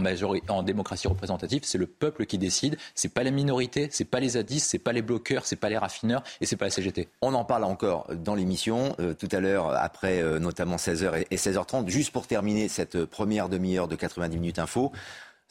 [0.51, 2.77] en, démocratie représentative, c'est le peuple qui décide.
[2.95, 5.79] C'est pas les minorités, c'est pas les zadistes, c'est pas les bloqueurs, c'est pas les
[5.79, 7.09] raffineurs et c'est pas la CGT.
[7.23, 11.37] On en parle encore dans l'émission euh, tout à l'heure, après euh, notamment 16h et
[11.37, 11.89] 16h30.
[11.89, 14.93] Juste pour terminer cette première demi-heure de 90 minutes info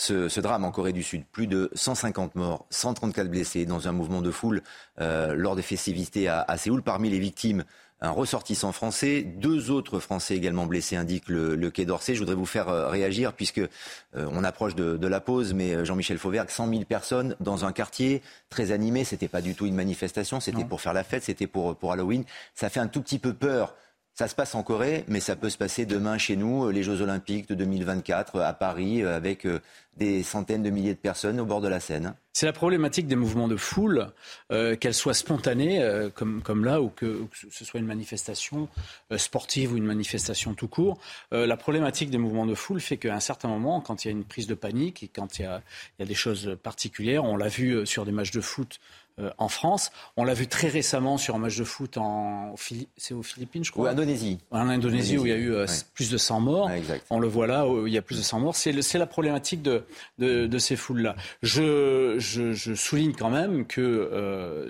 [0.01, 1.25] ce, drame en Corée du Sud.
[1.25, 4.61] Plus de 150 morts, 134 blessés dans un mouvement de foule
[4.99, 6.81] euh, lors des festivités à, Séoul.
[6.81, 7.63] Parmi les victimes,
[8.01, 12.15] un ressortissant français, deux autres Français également blessés, indique le, Quai d'Orsay.
[12.15, 13.67] Je voudrais vous faire euh, réagir puisque euh,
[14.15, 18.71] on approche de, la pause, mais Jean-Michel Fauvergue, 100 000 personnes dans un quartier très
[18.71, 19.03] animé.
[19.03, 22.23] C'était pas du tout une manifestation, c'était pour faire la fête, c'était pour, pour Halloween.
[22.55, 23.75] Ça fait un tout petit peu peur
[24.19, 26.83] Ça se passe en Corée, mais ça peut se passer demain chez nous, euh, les
[26.83, 29.47] Jeux Olympiques de 2024 euh, à Paris, euh, avec
[29.95, 32.13] des centaines de milliers de personnes au bord de la Seine.
[32.33, 34.11] C'est la problématique des mouvements de foule,
[34.49, 38.69] qu'elles soient spontanées, comme, comme là, ou que, ce soit une manifestation
[39.17, 40.99] sportive ou une manifestation tout court.
[41.31, 44.11] la problématique des mouvements de foule fait qu'à un certain moment, quand il y a
[44.11, 45.61] une prise de panique et quand il y a,
[45.97, 48.79] il y a des choses particulières, on l'a vu sur des matchs de foot
[49.19, 49.91] euh, en France.
[50.17, 52.55] On l'a vu très récemment sur un match de foot en
[52.97, 53.85] c'est aux Philippines, je crois.
[53.85, 54.39] Ou en Indonésie.
[54.51, 56.69] En Indonésie, où il y a eu euh, plus de 100 morts.
[57.09, 58.55] on le voit là, où il y a plus de 100 morts.
[58.55, 59.83] C'est la problématique de,
[60.17, 61.15] de, ces foules-là.
[61.41, 64.69] Je, je, souligne quand même que, euh,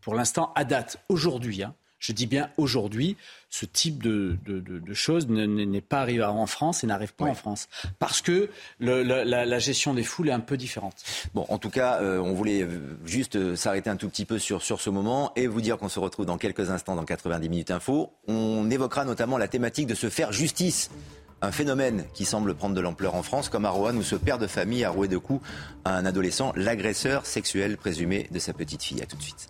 [0.00, 3.16] pour l'instant, à date, aujourd'hui, hein, je dis bien aujourd'hui,
[3.50, 4.38] ce type de,
[4.94, 7.68] choses n'est pas arrivé en France et n'arrive pas en France.
[7.98, 8.48] Parce que
[8.80, 10.94] la, gestion des foules est un peu différente.
[11.34, 12.66] Bon, en tout cas, euh, on voulait
[13.04, 15.90] juste euh, s'arrêter un tout petit peu sur, sur ce moment et vous dire qu'on
[15.90, 18.10] se retrouve dans quelques instants dans 90 minutes info.
[18.26, 20.90] On évoquera notamment la thématique de se faire justice
[21.42, 24.38] un phénomène qui semble prendre de l'ampleur en France, comme à Rouen, où ce père
[24.38, 25.46] de famille a roué de coups
[25.84, 29.02] à un adolescent, l'agresseur sexuel présumé de sa petite fille.
[29.02, 29.48] A tout de suite.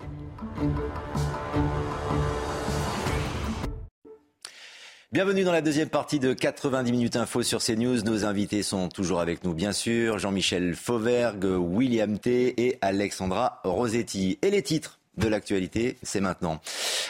[5.12, 8.04] Bienvenue dans la deuxième partie de 90 minutes info sur CNews.
[8.04, 10.20] Nos invités sont toujours avec nous, bien sûr.
[10.20, 12.64] Jean-Michel Fauvergue, William T.
[12.64, 14.38] et Alexandra Rosetti.
[14.40, 16.60] Et les titres de l'actualité, c'est maintenant.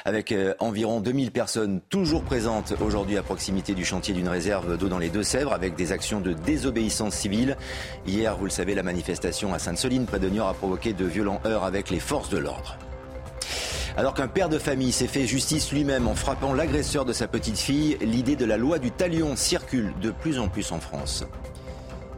[0.06, 4.88] Avec euh, environ 2000 personnes toujours présentes aujourd'hui à proximité du chantier d'une réserve d'eau
[4.88, 7.58] dans les Deux-Sèvres, avec des actions de désobéissance civile.
[8.06, 11.42] Hier, vous le savez, la manifestation à Sainte-Soline, près de Niort, a provoqué de violents
[11.44, 12.78] heurts avec les forces de l'ordre.
[13.96, 17.58] Alors qu'un père de famille s'est fait justice lui-même en frappant l'agresseur de sa petite
[17.58, 21.24] fille, l'idée de la loi du talion circule de plus en plus en France.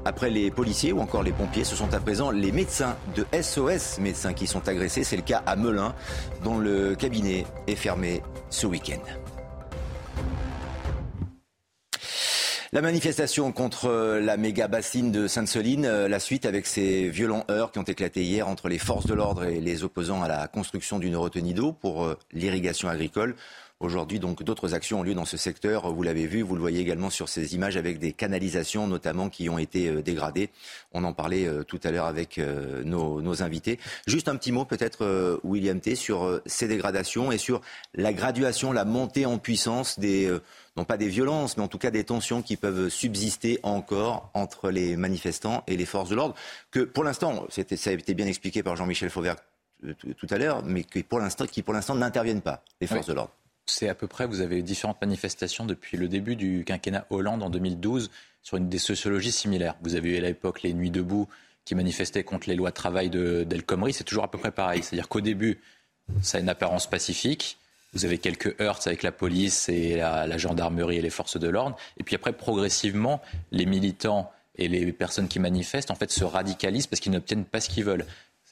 [0.04, 3.98] Après les policiers ou encore les pompiers, ce sont à présent les médecins de SOS
[4.00, 5.04] médecins qui sont agressés.
[5.04, 5.94] C'est le cas à Melun,
[6.42, 9.00] dont le cabinet est fermé ce week-end.
[12.74, 17.44] La manifestation contre euh, la méga bassine de Sainte-Soline, euh, la suite avec ces violents
[17.50, 20.48] heurts qui ont éclaté hier entre les forces de l'ordre et les opposants à la
[20.48, 23.36] construction d'une retenue d'eau pour euh, l'irrigation agricole.
[23.82, 25.92] Aujourd'hui, donc, d'autres actions ont lieu dans ce secteur.
[25.92, 29.48] Vous l'avez vu, vous le voyez également sur ces images avec des canalisations, notamment, qui
[29.48, 30.50] ont été dégradées.
[30.92, 33.78] On en parlait tout à l'heure avec nos, nos, invités.
[34.06, 37.60] Juste un petit mot, peut-être, William T, sur ces dégradations et sur
[37.94, 40.30] la graduation, la montée en puissance des
[40.76, 44.70] non pas des violences, mais en tout cas des tensions qui peuvent subsister encore entre
[44.70, 46.34] les manifestants et les forces de l'ordre,
[46.70, 49.36] que pour l'instant, ça a été bien expliqué par Jean-Michel Fauvert
[49.84, 53.06] euh, tout à l'heure, mais qui pour l'instant, qui pour l'instant n'interviennent pas, les forces
[53.06, 53.32] de l'ordre.
[53.72, 57.48] C'est à peu près, vous avez différentes manifestations depuis le début du quinquennat Hollande en
[57.48, 58.10] 2012
[58.42, 59.76] sur une des sociologies similaires.
[59.82, 61.26] Vous avez eu à l'époque les Nuits debout
[61.64, 63.94] qui manifestaient contre les lois de travail d'El Khomri.
[63.94, 64.82] C'est toujours à peu près pareil.
[64.82, 65.58] C'est-à-dire qu'au début,
[66.20, 67.56] ça a une apparence pacifique.
[67.94, 71.76] Vous avez quelques heurts avec la police et la, gendarmerie et les forces de l'ordre.
[71.96, 76.86] Et puis après, progressivement, les militants et les personnes qui manifestent en fait se radicalisent
[76.86, 78.04] parce qu'ils n'obtiennent pas ce qu'ils veulent.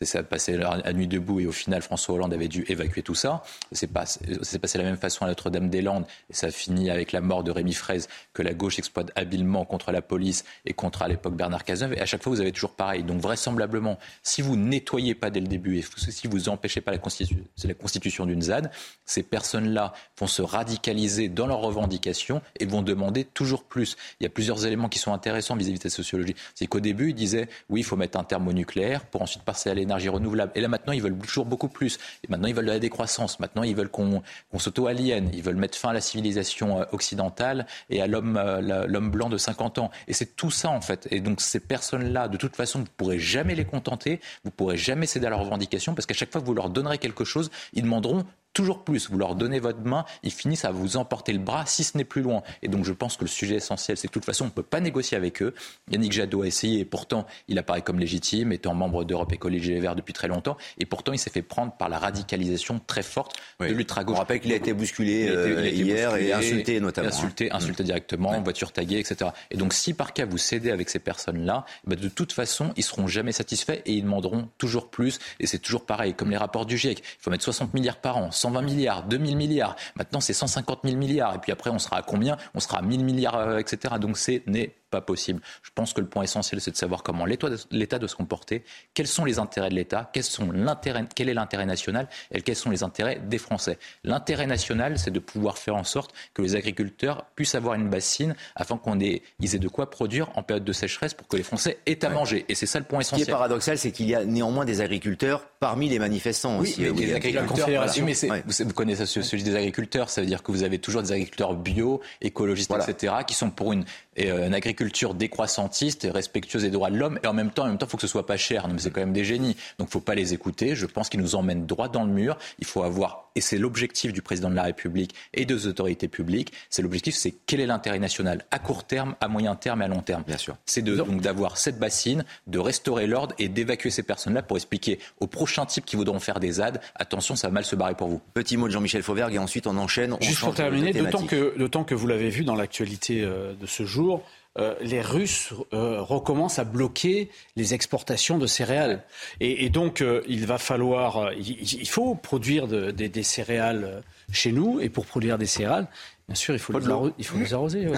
[0.02, 3.42] C'est passé à nuit debout et au final François Hollande avait dû évacuer tout ça.
[3.70, 4.18] C'est passé,
[4.58, 7.50] passé de la même façon à Notre-Dame-des-Landes et ça a fini avec la mort de
[7.50, 11.64] Rémi Fraise que la gauche exploite habilement contre la police et contre à l'époque Bernard
[11.64, 11.98] Cazeneuve.
[11.98, 13.02] Et à chaque fois vous avez toujours pareil.
[13.02, 16.98] Donc vraisemblablement, si vous nettoyez pas dès le début et si vous empêchez pas la,
[16.98, 18.70] constitution, la d'une ZAD,
[19.04, 23.98] ces personnes-là vont se radicaliser dans leurs revendications et vont demander toujours plus.
[24.18, 26.36] Il y a plusieurs éléments qui sont intéressants vis-à-vis de cette sociologie.
[26.54, 29.68] C'est qu'au début ils disaient oui il faut mettre un terme nucléaire pour ensuite passer
[29.68, 30.52] à l'énergie renouvelable.
[30.54, 31.98] Et là, maintenant, ils veulent toujours beaucoup plus.
[32.24, 33.40] Et maintenant, ils veulent de la décroissance.
[33.40, 34.22] Maintenant, ils veulent qu'on
[34.56, 35.30] s'auto-aliène.
[35.32, 39.28] Ils veulent mettre fin à la civilisation euh, occidentale et à l'homme euh, l'homme blanc
[39.28, 39.90] de 50 ans.
[40.08, 41.08] Et c'est tout ça, en fait.
[41.10, 44.20] Et donc, ces personnes-là, de toute façon, vous ne pourrez jamais les contenter.
[44.44, 46.70] Vous ne pourrez jamais céder à leurs revendications parce qu'à chaque fois que vous leur
[46.70, 49.10] donnerez quelque chose, ils demanderont toujours plus.
[49.10, 52.04] Vous leur donnez votre main, ils finissent à vous emporter le bras, si ce n'est
[52.04, 52.42] plus loin.
[52.62, 54.52] Et donc je pense que le sujet essentiel, c'est que de toute façon, on ne
[54.52, 55.54] peut pas négocier avec eux.
[55.90, 59.80] Yannick Jadot a essayé, et pourtant, il apparaît comme légitime, étant membre d'Europe Écologie Les
[59.80, 60.56] Verts depuis très longtemps.
[60.78, 64.16] Et pourtant, il s'est fait prendre par la radicalisation très forte de l'ultra-gauche.
[64.16, 67.08] On rappelle qu'il a été bousculé euh, hier et insulté notamment.
[67.08, 67.10] Hein.
[67.10, 69.30] Insulté, insulté directement, voiture taguée, etc.
[69.50, 72.82] Et donc si par cas vous cédez avec ces personnes-là, bah, de toute façon, ils
[72.82, 75.18] seront jamais satisfaits et ils demanderont toujours plus.
[75.38, 76.98] Et c'est toujours pareil, comme les rapports du GIEC.
[77.00, 79.76] Il faut mettre 60 milliards par an, 120 milliards, 2000 milliards.
[79.96, 81.34] Maintenant, c'est 150 000 milliards.
[81.36, 82.36] Et puis après, on sera à combien?
[82.54, 83.94] On sera à 1000 milliards, euh, etc.
[84.00, 85.40] Donc ce n'est pas possible.
[85.62, 89.06] Je pense que le point essentiel, c'est de savoir comment l'État doit se comporter, quels
[89.06, 93.38] sont les intérêts de l'État, quel est l'intérêt national et quels sont les intérêts des
[93.38, 93.78] Français.
[94.04, 98.34] L'intérêt national, c'est de pouvoir faire en sorte que les agriculteurs puissent avoir une bassine
[98.56, 101.42] afin qu'on ait, ils aient de quoi produire en période de sécheresse pour que les
[101.42, 102.44] Français aient à manger.
[102.48, 103.20] Et c'est ça le point essentiel.
[103.20, 106.68] Ce qui est paradoxal, c'est qu'il y a néanmoins des agriculteurs parmi les manifestants oui,
[106.68, 106.82] aussi.
[106.82, 107.68] Mais oui, les agriculteurs,
[108.02, 111.12] mais vous, connaissez ce sujet des agriculteurs, ça veut dire que vous avez toujours des
[111.12, 113.84] agriculteurs bio, écologistes, etc., qui sont pour une,
[114.18, 114.79] euh, une agriculture
[115.14, 117.18] décroissantiste et respectueuse des droits de l'homme.
[117.22, 118.68] Et en même temps, en même temps, il faut que ce soit pas cher.
[118.68, 119.56] mais c'est quand même des génies.
[119.78, 120.74] Donc, il faut pas les écouter.
[120.74, 122.38] Je pense qu'ils nous emmènent droit dans le mur.
[122.58, 126.52] Il faut avoir, et c'est l'objectif du président de la République et des autorités publiques.
[126.68, 129.88] C'est l'objectif, c'est quel est l'intérêt national à court terme, à moyen terme et à
[129.88, 130.24] long terme.
[130.26, 130.56] Bien sûr.
[130.66, 134.98] C'est de, donc d'avoir cette bassine, de restaurer l'ordre et d'évacuer ces personnes-là pour expliquer
[135.20, 138.08] aux prochains types qui voudront faire des ZAD, attention, ça va mal se barrer pour
[138.08, 138.20] vous.
[138.34, 140.12] Petit mot de Jean-Michel Fauvergue et ensuite on enchaîne.
[140.12, 143.66] On Juste pour terminer, d'autant que, d'autant que vous l'avez vu dans l'actualité euh, de
[143.66, 144.22] ce jour,
[144.58, 149.04] euh, les Russes euh, recommencent à bloquer les exportations de céréales.
[149.40, 154.80] Et, donc, il va falloir, il, faut produire des céréales chez nous.
[154.80, 155.88] Et pour produire des céréales,
[156.30, 157.88] Bien sûr, il faut, les, arroser, il faut les arroser.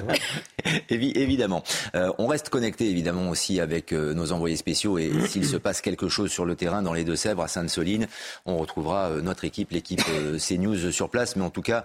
[0.88, 1.62] évidemment.
[1.94, 5.82] Euh, on reste connecté évidemment aussi avec euh, nos envoyés spéciaux et s'il se passe
[5.82, 8.06] quelque chose sur le terrain dans les Deux-Sèvres, à Sainte-Soline,
[8.46, 10.00] on retrouvera euh, notre équipe, l'équipe
[10.38, 11.36] CNews sur place.
[11.36, 11.84] Mais en tout cas,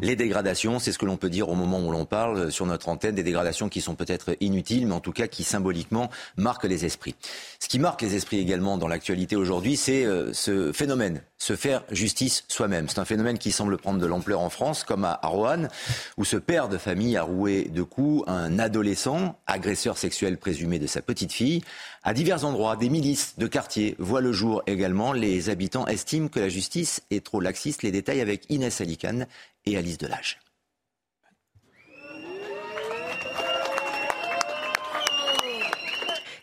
[0.00, 2.88] les dégradations, c'est ce que l'on peut dire au moment où l'on parle sur notre
[2.88, 6.84] antenne, des dégradations qui sont peut-être inutiles, mais en tout cas qui symboliquement marquent les
[6.84, 7.14] esprits.
[7.60, 11.82] Ce qui marque les esprits également dans l'actualité aujourd'hui, c'est euh, ce phénomène, se faire
[11.90, 12.88] justice soi-même.
[12.88, 15.68] C'est un phénomène qui semble prendre de l'ampleur en France, comme à Roanne,
[16.16, 20.86] où ce père de famille a roué de coups un adolescent, agresseur sexuel présumé de
[20.86, 21.62] sa petite fille.
[22.02, 25.12] À divers endroits, des milices de quartier voient le jour également.
[25.12, 27.82] Les habitants estiment que la justice est trop laxiste.
[27.82, 29.26] Les détails avec Inès Alicane
[29.66, 30.38] et Alice Delage.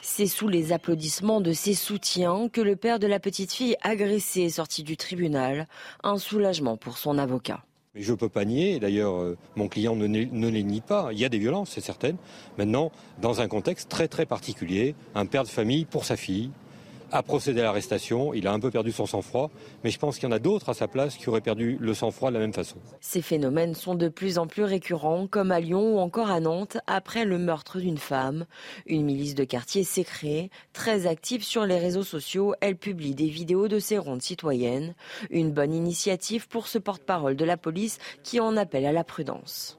[0.01, 4.41] C'est sous les applaudissements de ses soutiens que le père de la petite fille agressée
[4.41, 5.67] est sorti du tribunal.
[6.03, 7.63] Un soulagement pour son avocat.
[7.95, 11.19] je ne peux pas nier, d'ailleurs euh, mon client ne, ne, les nie pas, il
[11.19, 12.13] y a des violences, c'est certain.
[12.59, 16.51] Maintenant, dans un contexte très très particulier, un père de famille pour sa fille,
[17.13, 18.34] a procédé à l'arrestation.
[18.34, 19.52] Il a un peu perdu son sang-froid,
[19.84, 21.93] mais je pense qu'il y en a d'autres à sa place qui auraient perdu le
[21.93, 22.78] sang-froid de la même façon.
[22.99, 26.78] Ces phénomènes sont de plus en plus récurrents, comme à Lyon ou encore à Nantes,
[26.88, 28.45] après le meurtre d'une femme.
[28.88, 32.56] Une milice de quartier s'est créée, très active sur les réseaux sociaux.
[32.62, 34.95] Elle publie des vidéos de ses rondes citoyennes.
[35.30, 39.78] Une bonne initiative pour ce porte-parole de la police qui en appelle à la prudence.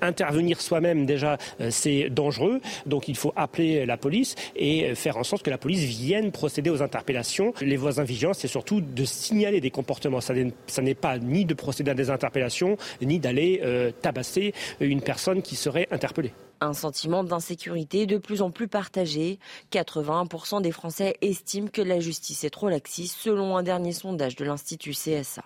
[0.00, 2.60] Intervenir soi-même déjà, euh, c'est dangereux.
[2.86, 6.32] Donc il faut appeler la police et euh, faire en sorte que la police vienne
[6.32, 7.52] procéder aux interpellations.
[7.60, 10.20] Les voisins vigilants, c'est surtout de signaler des comportements.
[10.20, 15.42] Ça n'est pas ni de procéder à des interpellations, ni d'aller euh, tabasser une personne
[15.42, 16.32] qui serait interpellée.
[16.60, 19.38] Un sentiment d'insécurité de plus en plus partagé.
[19.72, 24.44] 81% des Français estiment que la justice est trop laxiste selon un dernier sondage de
[24.44, 25.44] l'Institut CSA.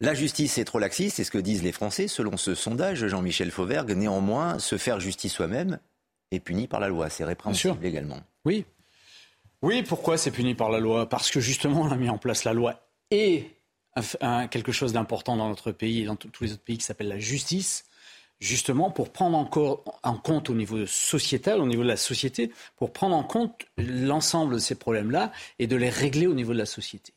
[0.00, 2.06] La justice est trop laxiste, c'est ce que disent les Français.
[2.06, 5.78] Selon ce sondage, Jean-Michel Fauvergue, néanmoins, se faire justice soi-même
[6.30, 7.08] est puni par la loi.
[7.08, 8.20] C'est répréhensible également.
[8.44, 8.66] Oui.
[9.62, 11.08] Oui, pourquoi c'est puni par la loi?
[11.08, 13.50] Parce que justement, on a mis en place la loi et
[14.50, 17.18] quelque chose d'important dans notre pays et dans tous les autres pays qui s'appelle la
[17.18, 17.86] justice,
[18.38, 22.92] justement pour prendre encore en compte au niveau sociétal, au niveau de la société, pour
[22.92, 26.66] prendre en compte l'ensemble de ces problèmes-là et de les régler au niveau de la
[26.66, 27.14] société.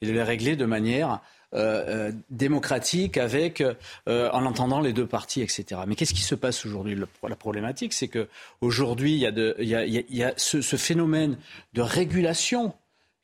[0.00, 1.20] Et de les régler de manière
[1.54, 3.62] euh, euh, démocratique avec,
[4.08, 5.82] euh, en entendant les deux parties, etc.
[5.86, 6.96] Mais qu'est-ce qui se passe aujourd'hui?
[7.28, 8.28] La problématique, c'est que
[8.60, 11.36] aujourd'hui, il y a, de, il y a, y a ce, ce, phénomène
[11.74, 12.74] de régulation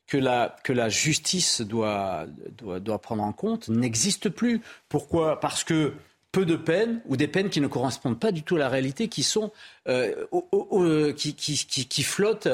[0.05, 2.25] que la, que la justice doit,
[2.57, 4.61] doit, doit prendre en compte n'existe plus.
[4.89, 5.39] Pourquoi?
[5.39, 5.93] Parce que
[6.31, 9.07] peu de peines ou des peines qui ne correspondent pas du tout à la réalité,
[9.07, 9.51] qui sont
[9.87, 12.49] euh, au, qui, flottent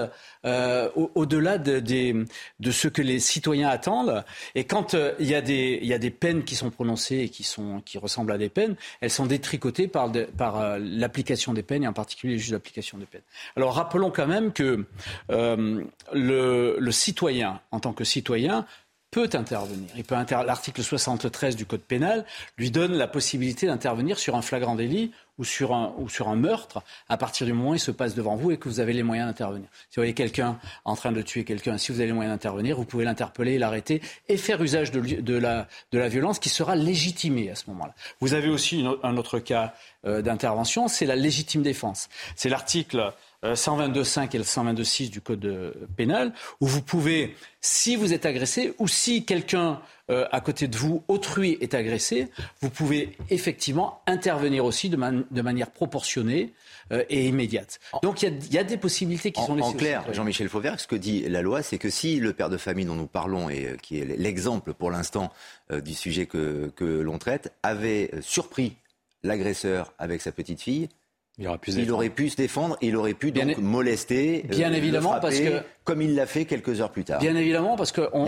[0.46, 2.26] euh, au-delà de,
[2.72, 4.24] ce que les citoyens attendent.
[4.54, 8.38] Et quand euh, il, y a des, peines qui sont prononcées et qui, ressemblent à
[8.38, 10.10] des peines, elles sont détricotées par,
[10.80, 13.22] l'application des peines et en particulier juste l'application des peines.
[13.58, 14.86] Alors rappelons quand même que
[15.30, 18.66] le, le citoyen, en tant que citoyen,
[19.16, 19.88] peut intervenir.
[19.96, 22.26] Il peut L'article 73 du Code pénal
[22.58, 26.36] lui donne la possibilité d'intervenir sur un flagrant délit ou sur, un, ou sur un
[26.36, 28.92] meurtre à partir du moment où il se passe devant vous et que vous avez
[28.92, 29.70] les moyens d'intervenir.
[29.90, 32.76] Si vous voyez quelqu'un en train de tuer quelqu'un, si vous avez les moyens d'intervenir,
[32.76, 36.76] vous pouvez l'interpeller, l'arrêter et faire usage de, de, la, de la violence qui sera
[36.76, 37.94] légitimée à ce moment-là.
[38.20, 39.76] Vous avez aussi un autre cas
[40.06, 42.10] euh, d'intervention, c'est la légitime défense.
[42.36, 47.96] C'est l'article 122.5 euh, et le 122.6 du Code euh, pénal, où vous pouvez, si
[47.96, 52.30] vous êtes agressé ou si quelqu'un euh, à côté de vous, autrui est agressé,
[52.62, 54.98] vous pouvez effectivement intervenir aussi de,
[55.42, 56.54] manière proportionnée
[57.10, 57.80] et immédiate.
[58.04, 59.68] Donc il y, a des possibilités qui sont laissées.
[59.68, 62.58] En clair, Jean-Michel Fauvert, ce que dit la loi, c'est que si le père de
[62.58, 65.34] famille dont nous parlons et qui est l'exemple pour l'instant
[65.72, 68.76] du sujet que, que l'on traite avait surpris
[69.24, 70.88] l'agresseur avec sa petite fille,
[71.38, 74.76] il, aurait pu, il aurait pu se défendre, il aurait pu donc molester, bien euh,
[74.76, 77.20] évidemment, parce que comme il l'a fait quelques heures plus tard.
[77.20, 78.28] Bien évidemment, parce qu'on on,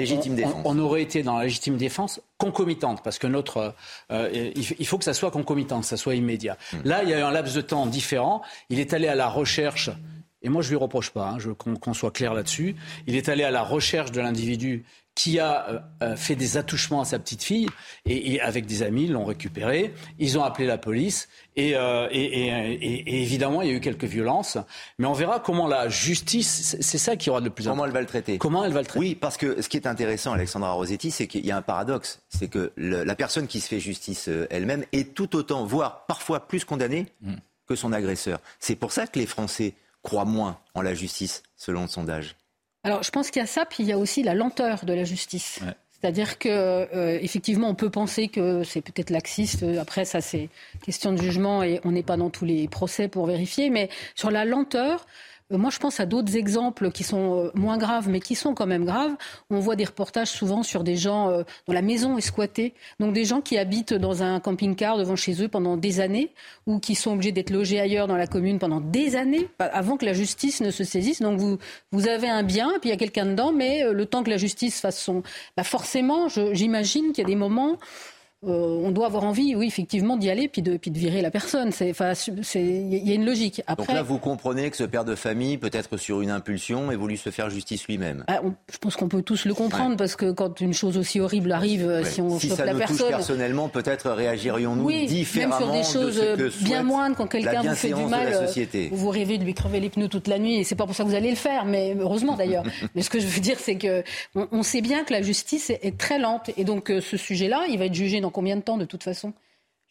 [0.66, 3.74] on, aurait été dans la légitime défense concomitante, parce que notre,
[4.12, 6.58] euh, il faut que ça soit concomitant, que ça soit immédiat.
[6.74, 6.78] Hmm.
[6.84, 8.42] Là, il y a eu un laps de temps différent.
[8.70, 9.90] Il est allé à la recherche.
[10.48, 12.78] Et moi, je lui reproche pas, hein, qu'on soit clair là-dessus.
[13.06, 17.02] Il est allé à la recherche de l'individu qui a euh, euh, fait des attouchements
[17.02, 17.68] à sa petite fille
[18.06, 19.94] et, avec des amis l'ont récupéré.
[20.20, 21.28] Ils ont appelé la police
[21.58, 24.58] euh, et, évidemment il y a eu quelques violences.
[25.00, 28.00] Mais on verra comment la justice, c'est ça qui aura de plus Comment elle va
[28.00, 30.72] le traiter Comment elle va le traiter Oui, parce que ce qui est intéressant, Alexandra
[30.72, 34.30] Rossetti, c'est qu'il y a un paradoxe, c'est que la personne qui se fait justice
[34.50, 37.34] elle-même est tout autant, voire parfois plus condamnée mm.
[37.68, 38.40] que son agresseur.
[38.62, 39.74] C'est pour ça que les Français
[40.08, 42.38] croient moins en la justice, selon le sondage.
[42.84, 44.94] Alors, je pense qu'il y a ça, puis il y a aussi la lenteur de
[44.94, 45.60] la justice.
[45.92, 49.64] C'est-à-dire que euh, effectivement, on peut penser que c'est peut-être laxiste.
[49.64, 50.50] Après, ça, c'est
[50.86, 53.70] question de jugement et on n'est pas dans tous les procès pour vérifier.
[53.70, 55.06] Mais sur la lenteur,
[55.50, 58.68] moi, je pense à d'autres exemples qui sont euh, moins graves, mais qui sont quand
[58.68, 59.16] même graves.
[59.50, 63.14] On voit des reportages souvent sur des gens euh, dont la maison est squattée, donc
[63.14, 66.34] des gens qui habitent dans un camping-car devant chez eux pendant des années,
[66.66, 70.06] ou qui sont obligés d'être logés ailleurs dans la commune pendant des années, avant que
[70.06, 71.22] la justice ne se saisisse.
[71.22, 71.58] Donc vous,
[71.92, 74.38] vous avez un bien, puis il y a quelqu'un dedans, mais le temps que la
[74.38, 75.24] justice fasse son...
[75.56, 77.78] Bah forcément, j'imagine qu'il y a des moments
[78.46, 78.50] euh,
[78.84, 81.72] on doit avoir envie, oui, effectivement, d'y aller puis de, puis de virer la personne.
[81.80, 83.64] Il y a une logique.
[83.78, 87.18] Donc là, vous comprenez que ce père de famille, peut-être sur une impulsion, ait voulu
[87.18, 88.24] se faire justice lui-même.
[88.28, 91.52] Ah, je pense qu'on peut tous le comprendre parce que quand une chose aussi horrible
[91.52, 92.98] arrive, si on si ça la nous personne.
[92.98, 95.74] Touche personnellement, peut-être réagirions-nous oui, différemment.
[95.74, 99.38] Même sur des choses bien moindres, quand quelqu'un vous fait du mal, euh, vous rêvez
[99.38, 101.16] de lui crever les pneus toute la nuit et c'est pas pour ça que vous
[101.16, 102.64] allez le faire, mais heureusement d'ailleurs.
[102.96, 104.04] mais ce que je veux dire, c'est que
[104.36, 107.80] on, sait bien que la justice est, très lente et donc euh, ce sujet-là, il
[107.80, 109.34] va être jugé dans combien de temps de toute façon?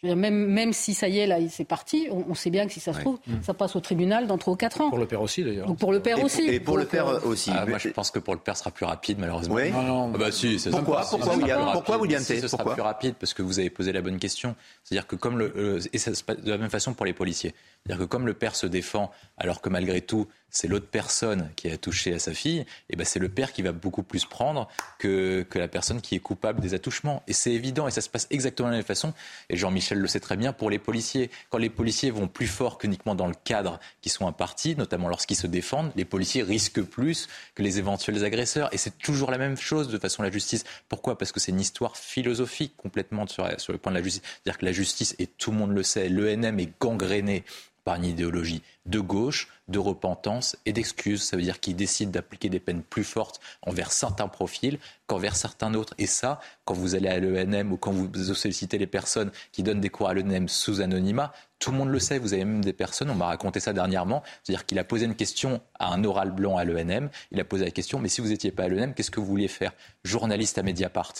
[0.02, 2.92] Même, même si ça y est, là, c'est parti, on, sait bien que si ça
[2.92, 4.90] se trouve, ça passe au tribunal dans 3 ou 4 ans.
[4.90, 5.74] Pour le père aussi, d'ailleurs.
[5.74, 6.42] pour le père aussi.
[6.42, 7.50] Et pour le père euh, aussi.
[7.52, 9.54] Ah, moi, je pense que pour le père, ce sera plus rapide, malheureusement.
[9.54, 9.70] Oui.
[9.70, 10.12] Non, non.
[10.14, 13.58] Ah bah, si, pourquoi, pourquoi, William, pourquoi William Ce sera plus rapide parce que vous
[13.58, 14.54] avez posé la bonne question.
[14.84, 17.14] C'est-à-dire que comme le, euh, et ça se passe de la même façon pour les
[17.14, 17.54] policiers.
[17.86, 21.70] C'est-à-dire que comme le père se défend, alors que malgré tout, c'est l'autre personne qui
[21.70, 24.24] a touché à sa fille, et eh ben c'est le père qui va beaucoup plus
[24.24, 24.68] prendre
[24.98, 27.22] que, que la personne qui est coupable des attouchements.
[27.28, 29.12] Et c'est évident, et ça se passe exactement de la même façon.
[29.50, 31.30] Et Jean-Michel le sait très bien pour les policiers.
[31.50, 35.36] Quand les policiers vont plus fort qu'uniquement dans le cadre qui sont impartis, notamment lorsqu'ils
[35.36, 38.72] se défendent, les policiers risquent plus que les éventuels agresseurs.
[38.72, 40.64] Et c'est toujours la même chose de façon la justice.
[40.88, 41.18] Pourquoi?
[41.18, 44.22] Parce que c'est une histoire philosophique complètement sur, sur le point de la justice.
[44.24, 47.44] C'est-à-dire que la justice, et tout le monde le sait, l'ENM est gangréné
[47.86, 51.22] par une idéologie de gauche, de repentance et d'excuses.
[51.22, 55.72] Ça veut dire qu'ils décident d'appliquer des peines plus fortes envers certains profils qu'envers certains
[55.74, 55.94] autres.
[55.96, 59.80] Et ça, quand vous allez à l'ENM ou quand vous sollicitez les personnes qui donnent
[59.80, 62.18] des cours à l'ENM sous anonymat, tout le monde le sait.
[62.18, 65.14] Vous avez même des personnes, on m'a raconté ça dernièrement, c'est-à-dire qu'il a posé une
[65.14, 67.08] question à un oral blanc à l'ENM.
[67.30, 69.26] Il a posé la question, mais si vous n'étiez pas à l'ENM, qu'est-ce que vous
[69.26, 69.72] vouliez faire?
[70.02, 71.14] Journaliste à Mediapart.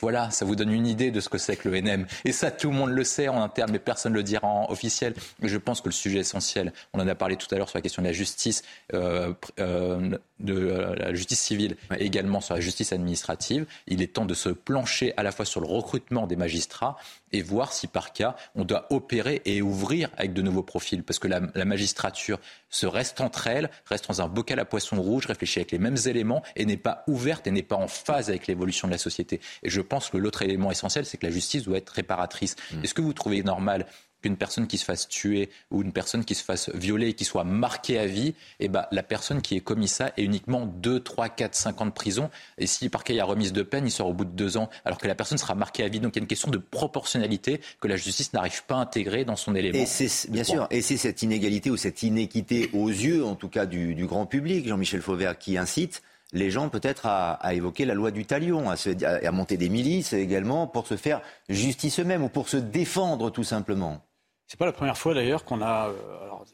[0.00, 2.06] Voilà, ça vous donne une idée de ce que c'est que l'ONM.
[2.24, 4.70] Et ça, tout le monde le sait en interne, mais personne ne le dira en
[4.70, 5.14] officiel.
[5.40, 7.78] Mais je pense que le sujet essentiel, on en a parlé tout à l'heure sur
[7.78, 8.62] la question de la justice,
[8.94, 13.66] euh, euh, de la justice civile, et également sur la justice administrative.
[13.88, 16.96] Il est temps de se plancher à la fois sur le recrutement des magistrats
[17.32, 21.02] et voir si par cas on doit opérer et ouvrir avec de nouveaux profils.
[21.02, 22.38] Parce que la, la magistrature
[22.70, 25.96] se reste entre elles, reste dans un bocal à poisson rouge, réfléchit avec les mêmes
[26.06, 29.40] éléments et n'est pas ouverte et n'est pas en phase avec l'évolution de la société.
[29.62, 32.56] Et je pense que l'autre élément essentiel, c'est que la justice doit être réparatrice.
[32.72, 32.84] Mmh.
[32.84, 33.86] Est-ce que vous trouvez normal
[34.22, 37.24] qu'une personne qui se fasse tuer ou une personne qui se fasse violer et qui
[37.24, 41.00] soit marquée à vie, eh ben, la personne qui est commis ça est uniquement 2,
[41.00, 42.30] 3, 4, 5 ans de prison?
[42.58, 44.30] Et si par cas il y a remise de peine, il sort au bout de
[44.30, 46.00] 2 ans, alors que la personne sera marquée à vie?
[46.00, 49.24] Donc il y a une question de proportionnalité que la justice n'arrive pas à intégrer
[49.24, 49.78] dans son élément.
[49.78, 53.48] Et c'est, bien sûr, et c'est cette inégalité ou cette inéquité aux yeux, en tout
[53.48, 56.02] cas, du, du grand public, Jean-Michel Fauvert, qui incite
[56.32, 59.68] les gens peut-être à, à, évoquer la loi du talion, à, se, à monter des
[59.68, 64.02] milices également pour se faire justice eux-mêmes ou pour se défendre tout simplement.
[64.46, 65.88] C'est pas la première fois d'ailleurs qu'on a.
[65.88, 66.44] Euh, alors,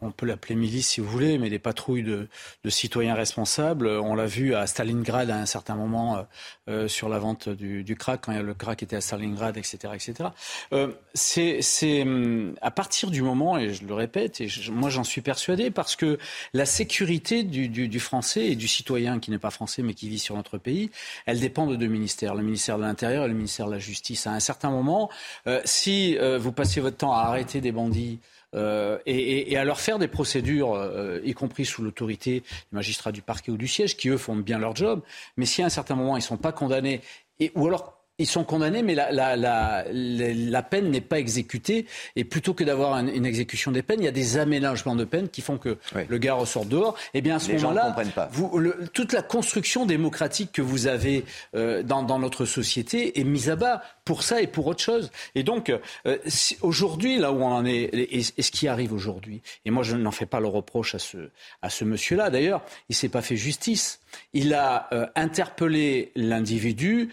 [0.00, 2.28] on peut l'appeler milice si vous voulez, mais des patrouilles de,
[2.64, 3.86] de citoyens responsables.
[3.88, 6.22] On l'a vu à Stalingrad à un certain moment euh,
[6.68, 9.78] euh, sur la vente du, du, crack, quand le crack était à Stalingrad, etc.
[9.94, 10.30] etc.
[10.72, 15.20] Euh, c'est hum, à partir du moment, et je le répète, et moi j'en suis
[15.20, 16.18] persuadé, parce que
[16.52, 20.08] la sécurité du, du, du français et du citoyen qui n'est pas français mais qui
[20.08, 20.90] vit sur notre pays,
[21.26, 24.26] elle dépend de deux ministères, le ministère de l'Intérieur et le ministère de la Justice.
[24.26, 25.10] À un certain moment,
[25.46, 28.18] euh, si euh, vous passez votre temps à arrêter des bandits,
[28.54, 33.22] euh, et, à leur faire des procédures, euh, y compris sous l'autorité des magistrats du
[33.22, 35.02] parquet ou du siège, qui eux font bien leur job.
[35.36, 37.00] Mais si à un certain moment ils ne sont pas condamnés,
[37.40, 41.86] et, ou alors ils sont condamnés, mais la, la, la, la peine n'est pas exécutée.
[42.16, 45.28] Et plutôt que d'avoir une, exécution des peines, il y a des aménagements de peine
[45.28, 45.76] qui font que
[46.08, 46.96] le gars ressort dehors.
[47.12, 47.94] Et eh bien à ce moment-là,
[48.94, 53.56] toute la construction démocratique que vous avez euh, dans, dans, notre société est mise à
[53.56, 55.10] bas pour ça et pour autre chose.
[55.34, 55.70] Et donc
[56.06, 56.18] euh,
[56.62, 60.10] aujourd'hui, là où on en est, et, ce qui arrive aujourd'hui, et moi je n'en
[60.10, 62.30] fais pas le reproche à ce, à ce monsieur-là.
[62.30, 64.00] D'ailleurs, il s'est pas fait justice.
[64.32, 67.10] Il a euh, interpellé l'individu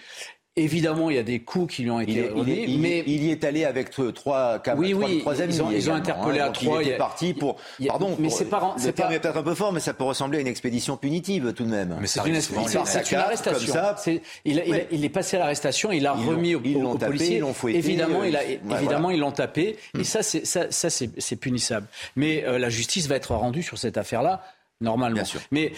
[0.56, 3.44] Évidemment, il y a des coups qui lui ont été donnés, mais il y est
[3.44, 5.56] allé avec trois, quatre, oui, oui, trois, amis.
[5.56, 6.84] Ils ont, ils ont interpellé hein, à trois.
[6.84, 7.58] Il était parti pour.
[7.88, 8.76] pardon, mais c'est pas.
[8.78, 9.08] C'est pas...
[9.08, 11.98] peut-être un peu fort, mais ça peut ressembler à une expédition punitive tout de même.
[12.00, 13.74] Mais c'est une, une arrestation.
[14.46, 17.42] il, il, est passé à l'arrestation, il a remis au, au, policier.
[17.70, 18.44] évidemment, euh, il a,
[18.78, 20.04] évidemment, ils l'ont tapé, et hmm.
[20.04, 21.88] ça, c'est ça, ça c'est punissable.
[22.16, 24.44] Mais euh, la justice va être rendue sur cette affaire-là
[24.84, 25.24] normalement.
[25.52, 25.74] Mais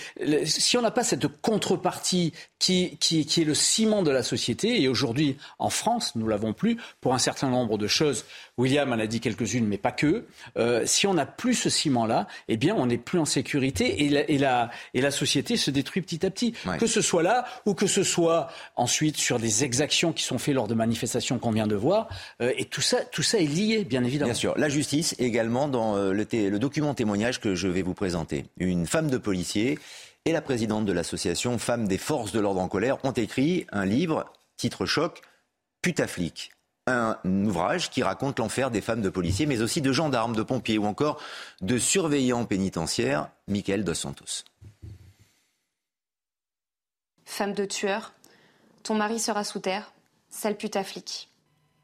[0.46, 2.34] si on n'a pas cette contrepartie
[2.66, 6.52] qui, qui, qui, est le ciment de la société, et aujourd'hui en France, nous l'avons
[6.52, 8.26] plus, pour un certain nombre de choses,
[8.58, 10.26] William en a dit quelques-unes, mais pas que,
[10.58, 14.10] euh, si on n'a plus ce ciment-là, eh bien on n'est plus en sécurité et
[14.10, 16.56] la, et, la, et la société se détruit petit à petit.
[16.80, 20.56] Que ce soit là ou que ce soit ensuite sur des exactions qui sont faites
[20.56, 22.10] lors de manifestations qu'on vient de voir,
[22.42, 24.32] euh, et tout ça, tout ça est lié, bien évidemment.
[24.32, 24.58] Bien sûr.
[24.58, 28.46] La justice également dans euh, le, le document témoignage que je vais vous présenter.
[28.58, 29.78] Une femme de policier
[30.26, 33.86] et la présidente de l'association Femmes des forces de l'ordre en colère ont écrit un
[33.86, 34.26] livre,
[34.58, 35.22] titre choc,
[35.82, 36.52] Putaflic
[36.88, 40.78] un ouvrage qui raconte l'enfer des femmes de policiers, mais aussi de gendarmes, de pompiers
[40.78, 41.20] ou encore
[41.62, 44.44] de surveillants pénitentiaires, Michael Dos Santos.
[47.26, 48.14] Femme de tueur,
[48.84, 49.94] ton mari sera sous terre,
[50.30, 51.30] sale putaflic.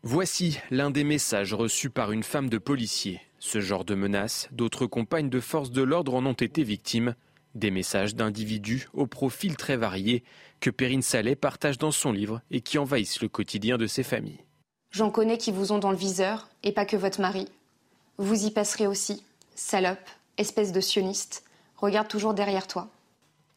[0.04, 3.22] Voici l'un des messages reçus par une femme de policier.
[3.39, 7.16] Ce genre de menaces, d'autres compagnes de forces de l'ordre en ont été victimes.
[7.54, 10.24] Des messages d'individus au profil très varié
[10.62, 14.43] que Perrine Saleh partage dans son livre et qui envahissent le quotidien de ses familles.
[14.91, 17.47] J'en connais qui vous ont dans le viseur, et pas que votre mari.
[18.18, 19.24] Vous y passerez aussi.
[19.56, 21.43] Salope, espèce de sioniste,
[21.78, 22.89] regarde toujours derrière toi.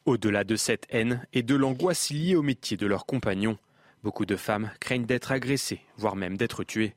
[0.05, 3.57] Au-delà de cette haine et de l'angoisse liée au métier de leurs compagnons,
[4.03, 6.95] beaucoup de femmes craignent d'être agressées, voire même d'être tuées.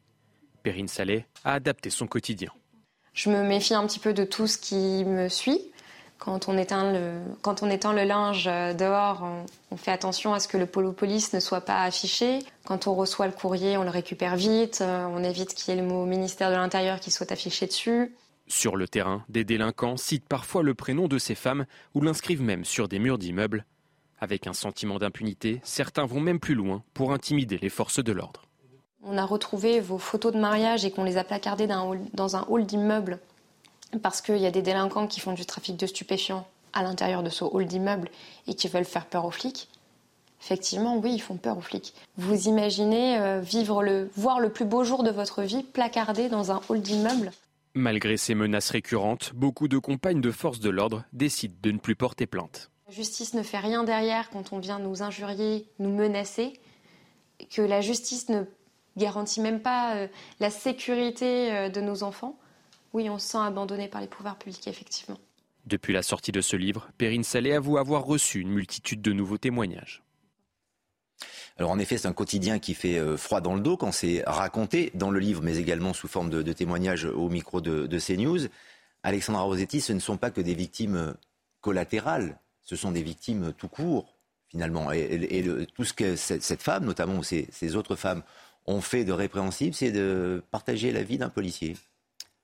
[0.62, 2.52] Perrine Saleh a adapté son quotidien.
[3.14, 5.72] Je me méfie un petit peu de tout ce qui me suit.
[6.18, 9.24] Quand on éteint le, quand on éteint le linge euh, dehors,
[9.70, 12.40] on, fait attention à ce que le polo police ne soit pas affiché.
[12.64, 14.80] Quand on reçoit le courrier, on le récupère vite.
[14.80, 18.14] Euh, on évite qu'il y ait le mot ministère de l'Intérieur qui soit affiché dessus.
[18.48, 22.64] Sur le terrain, des délinquants citent parfois le prénom de ces femmes ou l'inscrivent même
[22.64, 23.64] sur des murs d'immeubles.
[24.18, 28.48] Avec un sentiment d'impunité, certains vont même plus loin pour intimider les forces de l'ordre.
[29.04, 32.66] On a retrouvé vos photos de mariage et qu'on les a placardées dans un hall
[32.66, 33.20] d'immeuble
[34.02, 37.30] parce qu'il y a des délinquants qui font du trafic de stupéfiants à l'intérieur de
[37.30, 38.10] ce hall d'immeuble
[38.46, 39.68] et qui veulent faire peur aux flics.
[40.40, 41.94] Effectivement, oui, ils font peur aux flics.
[42.16, 46.52] Vous imaginez euh, vivre le, voir le plus beau jour de votre vie placardé dans
[46.52, 47.32] un hall d'immeuble
[47.74, 51.96] Malgré ces menaces récurrentes, beaucoup de compagnes de forces de l'ordre décident de ne plus
[51.96, 52.70] porter plainte.
[52.88, 56.54] La justice ne fait rien derrière quand on vient nous injurier, nous menacer,
[57.50, 58.44] que la justice ne
[58.96, 60.08] garantit même pas euh,
[60.40, 62.36] la sécurité euh, de nos enfants.
[62.92, 65.18] Oui, on se sent abandonné par les pouvoirs publics, effectivement.
[65.66, 69.38] Depuis la sortie de ce livre, Perrine Salé avoue avoir reçu une multitude de nouveaux
[69.38, 70.02] témoignages.
[71.58, 74.22] Alors en effet, c'est un quotidien qui fait euh, froid dans le dos quand c'est
[74.26, 78.48] raconté dans le livre, mais également sous forme de, témoignages au micro de, de, CNews.
[79.02, 81.12] Alexandra Rosetti, ce ne sont pas que des victimes euh,
[81.60, 84.14] collatérales, ce sont des victimes tout court,
[84.48, 84.92] finalement.
[84.92, 88.22] Et, tout ce que cette femme, notamment ces, ces autres femmes,
[88.66, 91.76] ont fait de répréhensible, c'est de partager la vie d'un policier.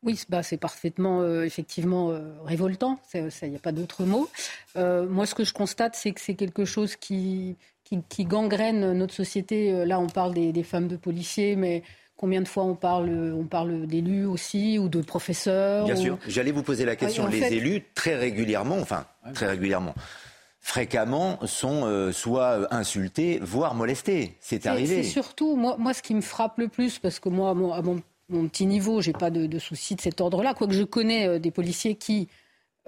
[0.05, 2.99] Oui, bah, c'est parfaitement, euh, effectivement, euh, révoltant.
[3.15, 4.29] Il n'y a pas d'autre mot.
[4.77, 9.15] Euh, moi, ce que je constate, c'est que c'est quelque chose qui, qui, gangrène notre
[9.15, 9.85] société.
[9.87, 11.83] Là, on parle des, femmes de policiers, mais
[12.17, 16.19] combien de fois on parle, on parle d'élus aussi ou de professeurs Bien sûr.
[16.29, 17.27] J'allais vous poser la question.
[17.27, 19.95] Les élus, très régulièrement, enfin, très régulièrement,
[20.61, 24.37] fréquemment sont soit insultés, voire molestés.
[24.41, 25.03] C'est arrivé.
[25.03, 27.83] C'est surtout, moi, moi, ce qui me frappe le plus, parce que moi, à mon
[27.83, 30.55] mon petit niveau, j'ai pas de, de soucis de cet ordre-là.
[30.55, 32.29] Quoique je connais euh, des policiers qui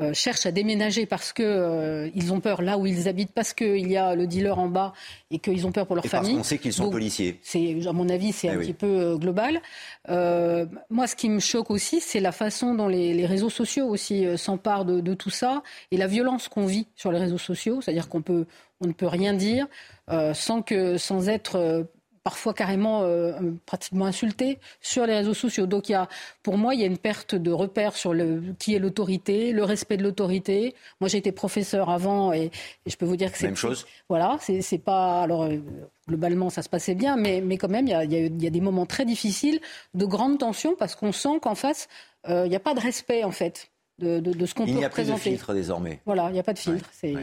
[0.01, 3.55] euh, cherchent à déménager parce que euh, ils ont peur là où ils habitent, parce
[3.55, 4.93] qu'il y a le dealer en bas
[5.31, 6.35] et qu'ils ont peur pour leur et famille.
[6.35, 7.39] Parce qu'on sait qu'ils sont policiers.
[7.43, 9.61] C'est, à mon avis, c'est eh un petit peu global.
[10.09, 14.85] moi, ce qui me choque aussi, c'est la façon dont les, réseaux sociaux aussi s'emparent
[14.85, 18.23] de, de, tout ça et la violence qu'on vit sur les réseaux sociaux, c'est-à-dire qu'on
[18.23, 18.47] peut,
[18.81, 19.67] on ne peut rien dire
[20.35, 21.89] sans que, sans être
[22.27, 23.35] parfois carrément euh,
[23.67, 25.67] pratiquement insultés sur les réseaux sociaux.
[25.67, 26.09] Donc il y a,
[26.43, 29.63] pour moi, il y a une perte de repère sur le, qui est l'autorité, le
[29.63, 30.75] respect de l'autorité.
[31.01, 32.51] Moi, j'ai été professeur avant et,
[32.85, 33.47] je peux vous dire que c'est...
[33.47, 35.23] Même chose Voilà, c'est pas...
[35.23, 35.59] Alors, euh,
[36.09, 38.51] globalement, ça se passait bien, mais, mais quand même, il y, a, il y, a,
[38.51, 39.61] des moments très difficiles,
[39.95, 41.87] de grande tension, parce qu'on sent qu'en face,
[42.27, 43.71] il n'y a pas de respect, en fait,
[44.01, 44.73] de, de, ce qu'on peut représenter.
[44.73, 46.01] Il n'y a plus de filtre désormais.
[46.05, 46.89] Voilà, il n'y a pas de filtre.
[46.91, 47.15] c'est...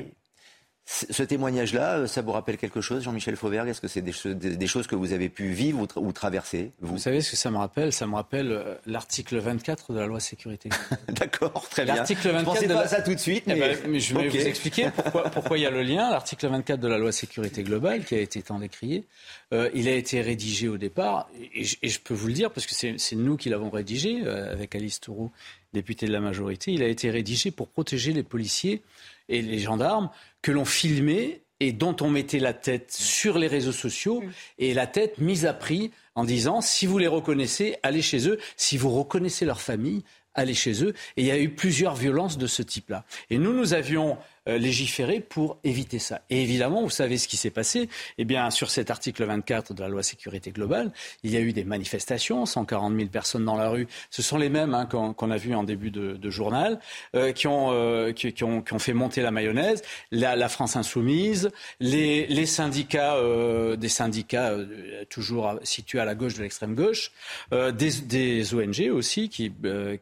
[0.86, 3.70] Ce témoignage-là, euh, ça vous rappelle quelque chose, Jean-Michel Fauvergue?
[3.70, 7.32] Est-ce que c'est des, choses que vous avez pu vivre ou, traverser vous, savez ce
[7.32, 7.94] que ça me rappelle?
[7.94, 10.68] Ça me rappelle euh, l'article 24 de la loi sécurité.
[11.08, 11.96] D'accord, très bien.
[11.96, 14.36] L'article 24 je pensais pas ça tout de suite, eh ben, mais, je vais vous
[14.36, 14.90] expliquer
[15.32, 16.10] pourquoi, il y a le lien.
[16.12, 19.06] L'article 24 de la loi sécurité globale, qui a été tant décrié,
[19.54, 22.76] euh, il a été rédigé au départ, et je, peux vous le dire parce que
[22.76, 25.32] c'est nous qui l'avons rédigé avec Alice Touroux,
[25.74, 26.74] députée de la majorité.
[26.74, 28.82] Il a été rédigé pour protéger les policiers
[29.30, 30.10] et les gendarmes
[30.42, 34.32] que l'on filmait et dont on mettait la tête sur les réseaux sociaux mm.
[34.60, 38.38] et la tête mise à prix en disant si vous les reconnaissez, allez chez eux.
[38.58, 40.04] Si vous reconnaissez leur famille,
[40.34, 40.94] allez chez eux.
[41.18, 43.06] Et il y a eu plusieurs violences de ce type-là.
[43.30, 46.22] Et nous, nous avions légiférer pour éviter ça.
[46.30, 47.90] Et évidemment, vous savez ce qui s'est passé.
[48.18, 50.92] Eh bien, sur cet article 24 de la loi sécurité globale,
[51.24, 53.88] il y a eu des manifestations, 140 000 personnes dans la rue.
[54.10, 56.80] Ce sont les mêmes hein, qu'on a vu en début de, journal,
[57.16, 59.82] euh, qui, ont, euh, qui, ont, qui, ont, fait monter la mayonnaise.
[60.12, 66.42] La, France insoumise, les, syndicats, euh, des syndicats euh, toujours situés à la gauche de
[66.42, 67.12] l'extrême gauche,
[67.52, 69.52] des, des, ONG aussi, qui,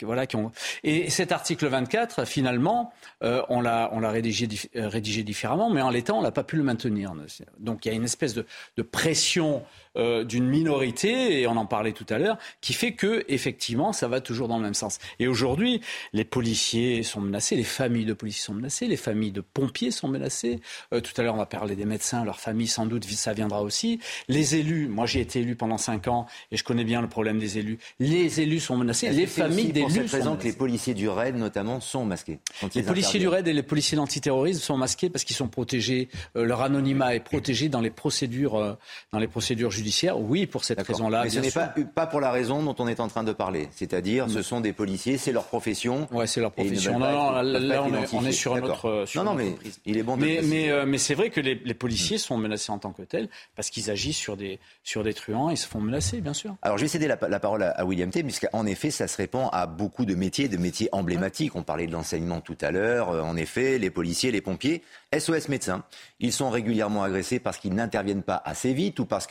[0.01, 0.51] voilà, qui ont.
[0.83, 4.30] Et cet article 24, finalement, on l'a rédigé
[4.75, 7.13] euh, rédigé, différemment, mais en l'état, on n'a pas pu le maintenir.
[7.59, 8.45] Donc il y a une espèce de,
[8.77, 9.63] de pression
[9.97, 14.07] euh, d'une minorité, et on en parlait tout à l'heure, qui fait que effectivement, ça
[14.07, 14.99] va toujours dans le même sens.
[15.19, 15.81] Et aujourd'hui,
[16.13, 20.07] les policiers sont menacés, les familles de policiers sont menacées, les familles de pompiers sont
[20.07, 20.61] menacées.
[20.93, 23.63] Euh, tout à l'heure, on va parler des médecins, leurs familles, sans doute, ça viendra
[23.63, 23.99] aussi.
[24.29, 27.37] Les élus, moi j'ai été élu pendant cinq ans et je connais bien le problème
[27.37, 27.77] des élus.
[27.99, 30.37] Les élus sont menacés, les familles d'élus sont menacées.
[30.39, 32.39] que les policiers du RAID, notamment, sont masqués.
[32.75, 36.45] Les policiers du RAID et les policiers d'antiterrorisme sont masqués parce qu'ils sont protégés, euh,
[36.45, 38.77] leur anonymat est protégé dans les procédures,
[39.11, 39.80] dans les procédures judiciaires
[40.17, 41.23] oui, pour cette raison-là.
[41.23, 43.69] Mais ce n'est pas, pas pour la raison dont on est en train de parler.
[43.71, 46.07] C'est-à-dire, ce sont des policiers, c'est leur profession.
[46.11, 46.99] Oui, c'est leur profession.
[46.99, 49.05] Non, non, là, on, est, sur un autre.
[49.15, 49.55] non, non, mais
[49.85, 52.71] il est bon de Mais, mais, euh, mais c'est vrai que les, policiers sont menacés
[52.71, 55.79] en tant que tels parce qu'ils agissent sur des, sur des truands et se font
[55.79, 56.55] menacer, bien sûr.
[56.61, 59.65] Alors, je vais céder la, parole à, William T, puisqu'en effet, ça se répand à
[59.65, 61.55] beaucoup de métiers, de métiers emblématiques.
[61.55, 63.09] On parlait de l'enseignement tout à l'heure.
[63.09, 64.83] Euh, en effet, les policiers, les pompiers,
[65.17, 65.83] SOS médecins,
[66.19, 69.27] ils sont régulièrement agressés parce qu'ils n'interviennent pas assez vite ou parce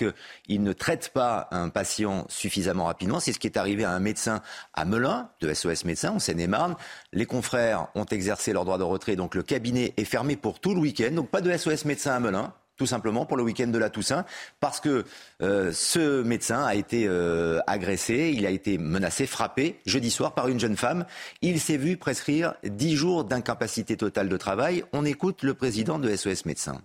[0.50, 3.20] qu'ils ne traitent pas un patient suffisamment rapidement.
[3.20, 4.42] C'est ce qui est arrivé à un médecin
[4.74, 6.74] à Melun, de SOS médecins, en Seine-et-Marne.
[7.12, 10.74] Les confrères ont exercé leur droit de retrait, donc le cabinet est fermé pour tout
[10.74, 11.12] le week-end.
[11.12, 14.24] Donc pas de SOS médecin à Melun tout simplement pour le week-end de la Toussaint,
[14.58, 15.04] parce que
[15.42, 20.48] euh, ce médecin a été euh, agressé, il a été menacé, frappé jeudi soir par
[20.48, 21.04] une jeune femme.
[21.42, 24.82] Il s'est vu prescrire 10 jours d'incapacité totale de travail.
[24.94, 26.80] On écoute le président de SOS Médecins.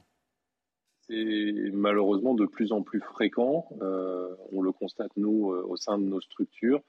[1.09, 3.67] C'est malheureusement de plus en plus fréquent.
[3.81, 6.81] Euh, on le constate, nous, au sein de nos structures.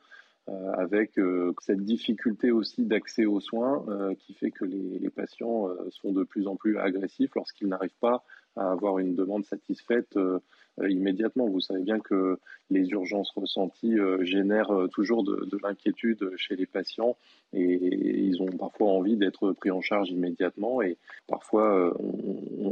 [0.74, 1.18] avec
[1.60, 3.84] cette difficulté aussi d'accès aux soins
[4.20, 8.22] qui fait que les, patients sont de plus en plus agressifs lorsqu'ils n'arrivent pas
[8.56, 10.40] à avoir une demande satisfaite euh, euh,
[10.88, 11.46] immédiatement.
[11.48, 12.38] Vous savez bien que
[12.70, 17.16] les urgences ressenties euh, génèrent toujours de, l'inquiétude chez les patients
[17.52, 21.96] et, ils ont parfois envie d'être pris en charge immédiatement et parfois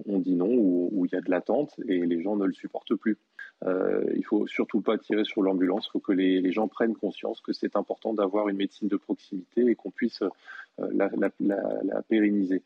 [0.06, 2.94] on, dit non ou, il y a de l'attente et les gens ne le supportent
[2.94, 3.16] plus.
[3.64, 7.40] Euh, il faut surtout pas tirer sur l'ambulance, il faut que les, gens prennent conscience
[7.40, 10.22] que c'est important d'avoir une médecine de proximité et qu'on puisse
[10.78, 11.08] la,
[12.08, 12.62] pérenniser.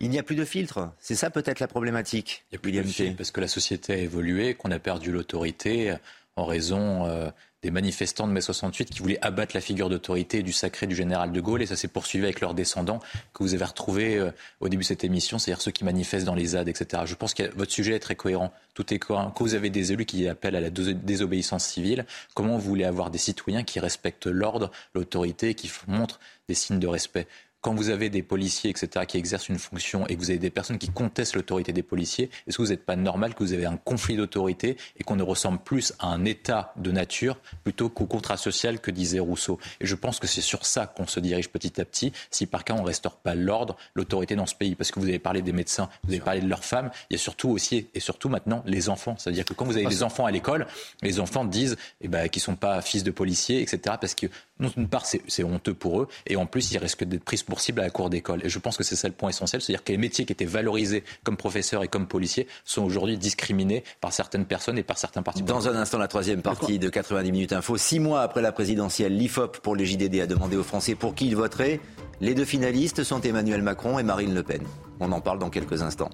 [0.00, 0.92] Il n'y a plus de filtre.
[1.00, 2.44] C'est ça peut-être la problématique.
[2.50, 5.10] Il n'y a plus de filtre parce que la société a évolué, qu'on a perdu
[5.10, 5.94] l'autorité
[6.36, 7.30] en raison euh,
[7.62, 11.32] des manifestants de mai 68 qui voulaient abattre la figure d'autorité du sacré du général
[11.32, 11.62] de Gaulle.
[11.62, 13.00] Et ça s'est poursuivi avec leurs descendants
[13.32, 14.30] que vous avez retrouvés euh,
[14.60, 17.02] au début de cette émission, c'est-à-dire ceux qui manifestent dans les ZAD, etc.
[17.06, 18.52] Je pense que votre sujet est très cohérent.
[18.74, 19.30] Tout est cohérent.
[19.30, 23.10] Quand vous avez des élus qui appellent à la désobéissance civile, comment vous voulez avoir
[23.10, 27.26] des citoyens qui respectent l'ordre, l'autorité, qui montrent des signes de respect?
[27.66, 30.50] Quand vous avez des policiers, etc., qui exercent une fonction et que vous avez des
[30.50, 33.66] personnes qui contestent l'autorité des policiers, est-ce que vous n'êtes pas normal que vous avez
[33.66, 38.06] un conflit d'autorité et qu'on ne ressemble plus à un état de nature plutôt qu'au
[38.06, 39.58] contrat social que disait Rousseau?
[39.80, 42.62] Et je pense que c'est sur ça qu'on se dirige petit à petit, si par
[42.62, 44.76] cas on ne restaure pas l'ordre, l'autorité dans ce pays.
[44.76, 47.16] Parce que vous avez parlé des médecins, vous avez parlé de leurs femmes, il y
[47.16, 49.16] a surtout aussi, et surtout maintenant, les enfants.
[49.18, 50.68] C'est-à-dire que quand vous avez des enfants à l'école,
[51.02, 54.28] les enfants disent eh ben, qu'ils ne sont pas fils de policiers, etc., parce que
[54.60, 57.80] d'une part, c'est honteux pour eux, et en plus, ils risquent d'être pris pour cible
[57.80, 58.44] à la cour d'école.
[58.44, 60.44] Et je pense que c'est ça le point essentiel, c'est-à-dire que les métiers qui étaient
[60.44, 65.22] valorisés comme professeurs et comme policiers sont aujourd'hui discriminés par certaines personnes et par certains
[65.22, 65.42] partis.
[65.42, 67.76] Dans un instant, la troisième partie de 90 minutes info.
[67.76, 71.26] Six mois après la présidentielle, l'IFOP pour les JDD a demandé aux Français pour qui
[71.26, 71.80] ils voteraient.
[72.20, 74.62] Les deux finalistes sont Emmanuel Macron et Marine Le Pen.
[75.00, 76.10] On en parle dans quelques instants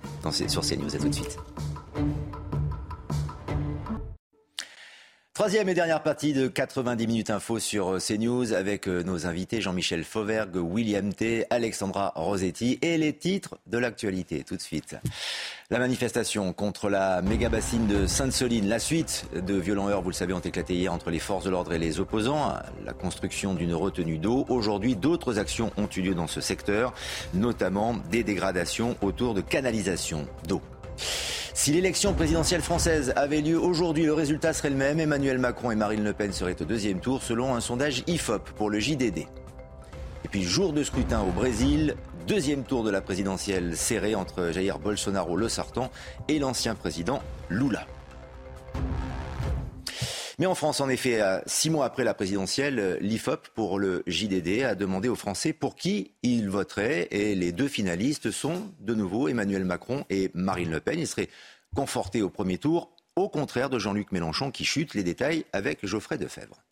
[0.49, 0.95] sur CNews.
[0.95, 1.39] À tout de suite.
[5.35, 9.63] Troisième et dernière partie de 90 minutes info sur euh, CNews avec euh, nos invités
[9.63, 14.45] Jean-Michel Fauvergue, William T, Alexandra Rosetti et les titres de l'actualité.
[14.45, 14.95] Tout de suite.
[15.71, 18.69] La manifestation contre la méga bassine de Sainte-Soline.
[18.69, 21.51] La suite de violents heures, vous le savez, ont éclaté hier entre les forces de
[21.51, 22.53] l'ordre et les opposants.
[22.85, 24.45] La construction d'une retenue d'eau.
[24.51, 26.93] Aujourd'hui, d'autres actions ont eu lieu dans ce secteur,
[27.33, 30.61] notamment des dégradations autour de canalisations d'eau.
[31.55, 34.99] Si l'élection présidentielle française avait lieu aujourd'hui, le résultat serait le même.
[35.01, 38.71] Emmanuel Macron et Marine Le Pen seraient au deuxième tour selon un sondage IFOP pour
[38.71, 39.19] le JDD.
[40.25, 41.95] Et puis jour de scrutin au Brésil,
[42.27, 45.91] deuxième tour de la présidentielle serrée entre Jair Bolsonaro, le Sartan,
[46.29, 47.87] et l'ancien président Lula.
[50.39, 54.75] Mais en France, en effet, six mois après la présidentielle, l'IFOP pour le JDD a
[54.75, 57.09] demandé aux Français pour qui ils voteraient.
[57.11, 60.99] Et les deux finalistes sont de nouveau Emmanuel Macron et Marine Le Pen.
[60.99, 61.29] Ils seraient
[61.75, 64.95] confortés au premier tour, au contraire de Jean-Luc Mélenchon qui chute.
[64.95, 66.63] Les détails avec Geoffrey Defebvre.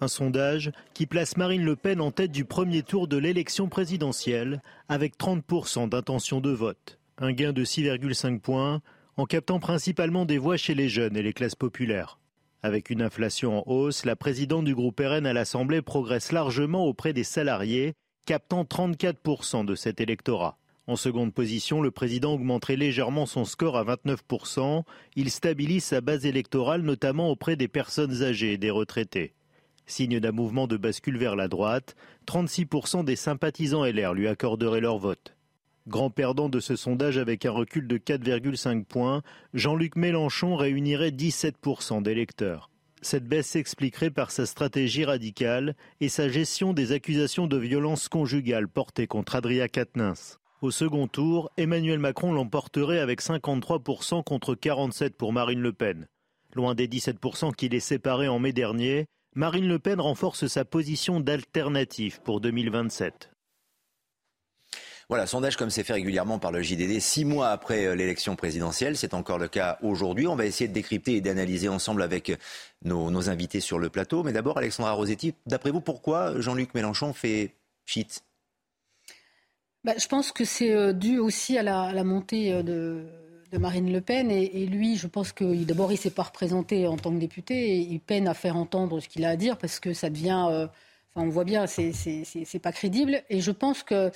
[0.00, 4.62] Un sondage qui place Marine Le Pen en tête du premier tour de l'élection présidentielle
[4.90, 6.98] avec 30% d'intention de vote.
[7.18, 8.82] Un gain de 6,5 points
[9.16, 12.18] en captant principalement des voix chez les jeunes et les classes populaires.
[12.62, 17.12] Avec une inflation en hausse, la présidente du groupe RN à l'Assemblée progresse largement auprès
[17.12, 17.94] des salariés,
[18.26, 20.58] captant 34% de cet électorat.
[20.88, 24.84] En seconde position, le président augmenterait légèrement son score à 29%.
[25.16, 29.32] Il stabilise sa base électorale notamment auprès des personnes âgées et des retraités.
[29.86, 31.96] Signe d'un mouvement de bascule vers la droite,
[32.26, 35.35] 36% des sympathisants LR lui accorderaient leur vote.
[35.88, 39.22] Grand perdant de ce sondage avec un recul de 4,5 points,
[39.54, 42.70] Jean-Luc Mélenchon réunirait 17% d'électeurs.
[43.02, 48.66] Cette baisse s'expliquerait par sa stratégie radicale et sa gestion des accusations de violence conjugale
[48.66, 50.38] portées contre Adria Quatennens.
[50.60, 56.08] Au second tour, Emmanuel Macron l'emporterait avec 53% contre 47% pour Marine Le Pen.
[56.56, 59.06] Loin des 17% qui les séparaient en mai dernier,
[59.36, 63.35] Marine Le Pen renforce sa position d'alternative pour 2027.
[65.08, 68.96] Voilà, sondage comme c'est fait régulièrement par le JDD, six mois après euh, l'élection présidentielle.
[68.96, 70.26] C'est encore le cas aujourd'hui.
[70.26, 72.36] On va essayer de décrypter et d'analyser ensemble avec euh,
[72.82, 74.24] nos, invités sur le plateau.
[74.24, 77.54] Mais d'abord, Alexandra Rosetti, d'après vous, pourquoi Jean-Luc Mélenchon fait
[77.84, 78.24] cheat
[79.84, 83.04] bah, Je pense que c'est euh, dû aussi à la, montée de,
[83.52, 84.28] Marine Le Pen.
[84.32, 87.76] Et, lui, je pense que d'abord, il ne s'est pas représenté en tant que député.
[87.76, 90.32] Et il peine à faire entendre ce qu'il a à dire parce que ça devient.
[90.32, 90.68] enfin,
[91.14, 93.22] on voit bien, c'est pas crédible.
[93.30, 94.10] Et je pense que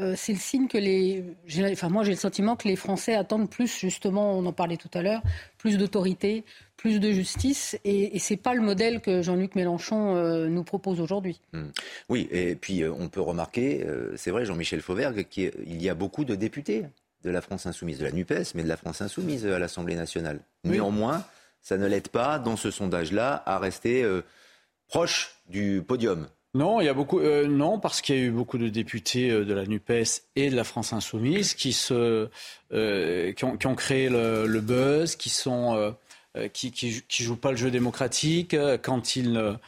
[0.00, 1.24] euh, c'est le signe que les.
[1.72, 4.90] Enfin, moi, j'ai le sentiment que les Français attendent plus, justement, on en parlait tout
[4.94, 5.22] à l'heure,
[5.58, 6.44] plus d'autorité,
[6.76, 7.78] plus de justice.
[7.84, 11.40] Et, et ce n'est pas le modèle que Jean-Luc Mélenchon euh, nous propose aujourd'hui.
[11.52, 11.68] Hmm.
[12.08, 13.86] Oui, et puis euh, on peut remarquer,
[14.16, 16.86] c'est vrai, Jean-Michel Fauvergue, qu'il y a beaucoup de députés
[17.22, 20.40] de la France insoumise, de la NUPES, mais de la France insoumise à l'Assemblée nationale.
[20.64, 21.24] Néanmoins,
[21.60, 24.06] ça ne l'aide pas, dans ce sondage-là, à rester
[24.88, 26.26] proche du podium.
[26.54, 27.20] Non, il y a beaucoup.
[27.20, 29.92] Euh, non, parce qu'il y a eu beaucoup de députés euh, de la Nupes
[30.34, 32.28] et de la France insoumise qui se,
[32.72, 35.94] euh, qui, ont, créé le, buzz, qui sont,
[36.52, 39.58] qui, jouent pas le jeu démocratique quand ils,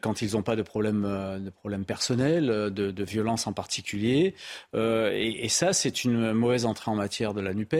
[0.00, 1.02] quand ils n'ont pas de problème,
[1.44, 4.34] de problème personnel, de, violence en particulier.
[4.74, 7.74] Et, et, ça, c'est une mauvaise entrée en matière de la Nupes.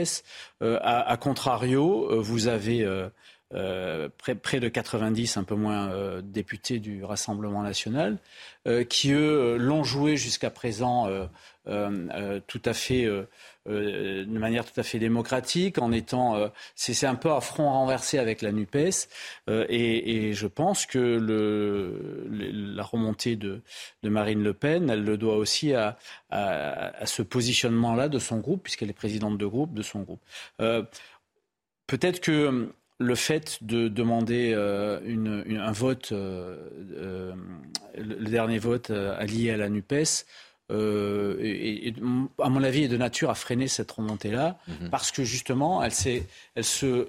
[0.60, 2.86] À, à, contrario, vous avez
[3.54, 8.18] euh, près, près, de 90, un peu moins euh, députés du Rassemblement national,
[8.66, 11.08] euh, qui eux l'ont joué jusqu'à présent
[11.64, 13.04] tout à fait,
[13.66, 18.42] de manière tout à fait démocratique, en étant, c'est un peu à front renversé avec
[18.42, 19.06] la Nupes, et,
[19.68, 20.98] et, je pense que
[22.28, 23.62] la remontée de,
[24.02, 25.98] Marine Le Pen, elle le doit aussi à,
[26.30, 30.22] à, à ce positionnement-là de son groupe, puisqu'elle est présidente de groupe de son groupe.
[31.86, 32.72] Peut-être que
[33.02, 35.00] le fait de demander euh,
[35.60, 36.56] un vote, euh,
[36.96, 37.32] euh,
[37.96, 40.24] le dernier vote allié à la NUPES,
[40.70, 41.94] et,
[42.38, 44.88] à mon avis, est de nature à freiner cette remontée-là, mhm.
[44.90, 45.92] parce que justement, elle,
[46.54, 47.08] elle, se,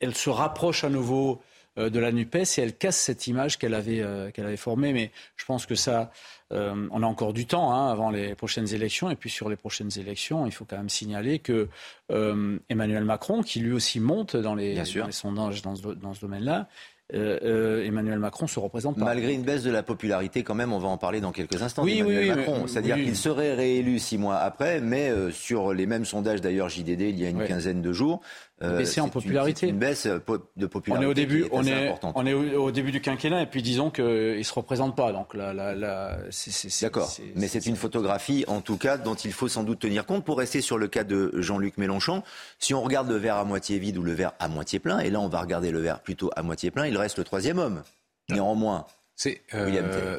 [0.00, 1.40] elle, se rapproche à nouveau
[1.76, 4.92] de la NUPES et elle casse cette image qu'elle avait, qu'elle avait formée.
[4.92, 6.10] Mais je pense que ça,
[6.52, 9.10] euh, on a encore du temps hein, avant les prochaines élections.
[9.10, 11.68] Et puis sur les prochaines élections, il faut quand même signaler que
[12.12, 16.68] euh, Emmanuel Macron, qui lui aussi monte dans les, sondages dans ce, domaine-là,
[17.12, 19.04] euh, euh, Emmanuel Macron se représente pas.
[19.04, 21.84] Malgré une baisse de la popularité, quand même, on va en parler dans quelques instants.
[21.84, 23.04] Oui, d'Emmanuel oui, Macron, oui, c'est-à-dire oui.
[23.04, 27.20] qu'il serait réélu six mois après, mais euh, sur les mêmes sondages d'ailleurs JDD il
[27.20, 28.22] y a une quinzaine de jours.
[28.64, 29.68] Euh, Baissé en une- popularité.
[29.68, 30.18] Une, baisse euh,
[30.56, 31.04] de On popularité.
[31.06, 33.62] est au début, est on est, on est au, au début du quinquennat et puis
[33.62, 35.12] disons qu'il se représente pas.
[35.12, 36.18] Donc là, là, là,
[36.82, 40.24] D'accord, mais c'est une photographie en tout cas dont il faut sans doute tenir compte
[40.24, 42.22] pour rester sur le cas de Jean-Luc Mélenchon.
[42.58, 45.10] Si on regarde le verre à moitié vide ou le verre à moitié plein, et
[45.10, 47.82] là on va regarder le verre plutôt à moitié plein, il reste le troisième homme.
[48.30, 48.86] Néanmoins,
[49.16, 50.18] C'est euh,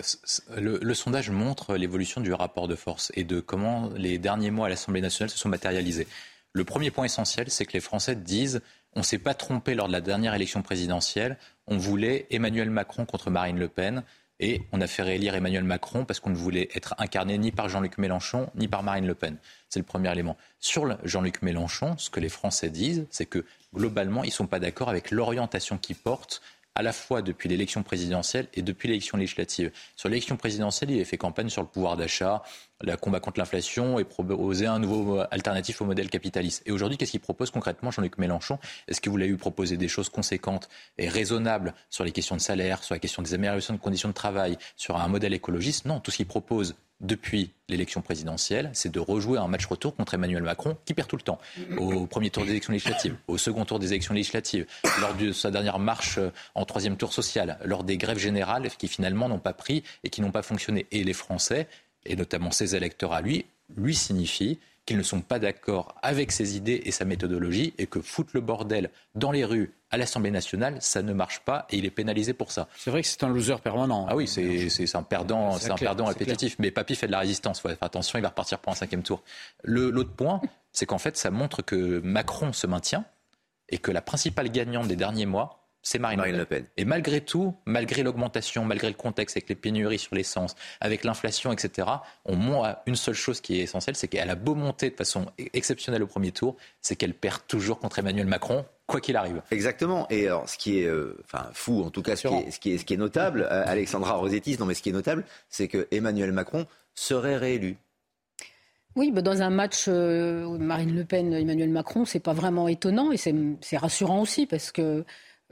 [0.57, 4.67] le, le sondage montre l'évolution du rapport de force et de comment les derniers mois
[4.67, 6.07] à l'Assemblée nationale se sont matérialisés.
[6.56, 8.62] Le premier point essentiel, c'est que les Français disent
[8.93, 11.38] on ne s'est pas trompé lors de la dernière élection présidentielle.
[11.68, 14.03] On voulait Emmanuel Macron contre Marine Le Pen.
[14.39, 17.68] Et on a fait réélire Emmanuel Macron parce qu'on ne voulait être incarné ni par
[17.68, 19.36] Jean-Luc Mélenchon ni par Marine Le Pen.
[19.68, 20.38] C'est le premier élément.
[20.62, 23.43] Sur Jean-Luc Mélenchon, ce que les Français disent, c'est que
[23.74, 26.41] globalement, ils ne sont pas d'accord avec l'orientation qu'il porte
[26.76, 29.72] à la fois depuis l'élection présidentielle et depuis l'élection législative.
[29.95, 32.43] Sur l'élection présidentielle, il a fait campagne sur le pouvoir d'achat,
[32.86, 36.63] le combat contre l'inflation et proposer un nouveau alternatif au modèle capitaliste.
[36.65, 38.59] Et aujourd'hui, qu'est-ce qu'il propose concrètement Jean-Luc Mélenchon?
[38.88, 42.41] Est-ce que vous l'avez eu proposer des choses conséquentes et raisonnables sur les questions de
[42.41, 45.86] salaire, sur la question des améliorations de conditions de travail, sur un modèle écologiste?
[45.86, 50.13] Non, tout ce qu'il propose depuis l'élection présidentielle, c'est de rejouer un match retour contre
[50.13, 51.39] Emmanuel Macron, qui perd tout le temps.
[51.77, 54.65] Au premier tour des élections législatives, au second tour des élections législatives,
[55.01, 58.88] lors de sa dernière marche euh, en troisième tour social, lors des grèves générales qui
[58.88, 60.86] finalement n'ont pas pris et qui n'ont pas fonctionné.
[60.91, 61.67] Et les Français,
[62.06, 63.45] et notamment ses électeurs à lui,
[63.76, 67.99] lui signifient qu'ils ne sont pas d'accord avec ses idées et sa méthodologie et que
[68.01, 71.86] foutre le bordel dans les rues à l'Assemblée nationale, ça ne marche pas et il
[71.86, 72.68] est pénalisé pour ça.
[72.78, 74.06] C'est vrai que c'est un loser permanent.
[74.10, 76.58] Ah oui, c'est un perdant, C'est un clair, perdant répétitif.
[76.60, 77.60] Mais Papy fait de la résistance.
[77.62, 79.24] Faut faire attention, il va repartir pour un cinquième tour.
[79.64, 80.41] L'autre point,
[80.72, 83.06] c'est qu'en fait, ça montre que Macron se maintient
[83.70, 86.65] et que la principale gagnante des derniers mois, c'est Marine, Marine Le, Le Pen.
[86.77, 91.53] Et malgré tout, malgré l'augmentation, malgré le contexte avec les pénuries sur l'essence, avec l'inflation,
[91.53, 91.88] etc.,
[92.25, 95.27] on montre une seule chose qui est essentielle, c'est qu'elle a beau monter de façon
[95.39, 99.43] e- exceptionnelle au premier tour, c'est qu'elle perd toujours contre Emmanuel Macron, quoi qu'il arrive.
[99.51, 100.07] Exactement.
[100.09, 102.59] Et alors, ce qui est, euh, enfin, fou, en tout cas, ce qui est, ce
[102.59, 105.23] qui est, ce qui est notable, euh, Alexandra Rosettis, non, mais ce qui est notable,
[105.49, 106.65] c'est que Emmanuel Macron
[106.95, 107.77] serait réélu.
[108.95, 113.11] Oui, bah, dans un match euh, Marine Le Pen, Emmanuel Macron, c'est pas vraiment étonnant
[113.11, 115.03] et c'est c'est rassurant aussi parce que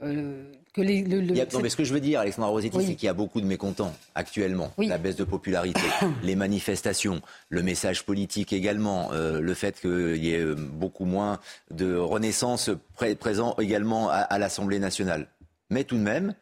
[0.02, 0.42] euh,
[0.74, 2.84] que les, le, a- non, mais ce que je veux dire, Alexandra Rosetti, Oui.
[2.86, 4.72] c'est qu'il y a beaucoup de mécontents actuellement.
[4.78, 5.80] La baisse de popularité,
[6.22, 11.38] les manifestations, le message politique également, euh, le fait qu'il y ait euh, beaucoup moins
[11.70, 15.28] de renaissance pré- présent également à, à l'Assemblée nationale.
[15.70, 16.34] Mais tout de même,